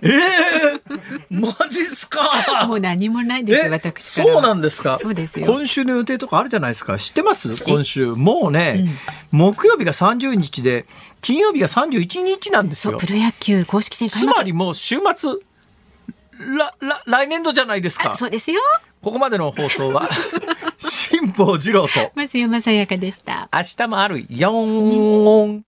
[1.30, 2.66] マジっすか？
[2.68, 3.66] もう何もないです。
[3.66, 4.34] え私からは。
[4.34, 4.98] そうなんですか？
[5.00, 5.46] そうですよ。
[5.48, 6.98] 今週の予定とかあるじゃないですか？
[6.98, 7.56] 知ってます？
[7.64, 8.08] 今週。
[8.08, 8.90] もうね、
[9.32, 10.86] 木曜日が30日で
[11.22, 12.92] 金曜日が31日なんですよ。
[12.92, 14.34] そうプロ野球公式戦開幕。
[14.34, 15.32] つまりもう週末
[16.58, 18.12] らら来年度じゃないですか。
[18.12, 18.62] あそうですよ。
[19.02, 20.10] ここまでの放送は
[21.26, 23.50] 辛坊治郎と増山さやかでした。
[23.52, 25.64] 明日もあるよーん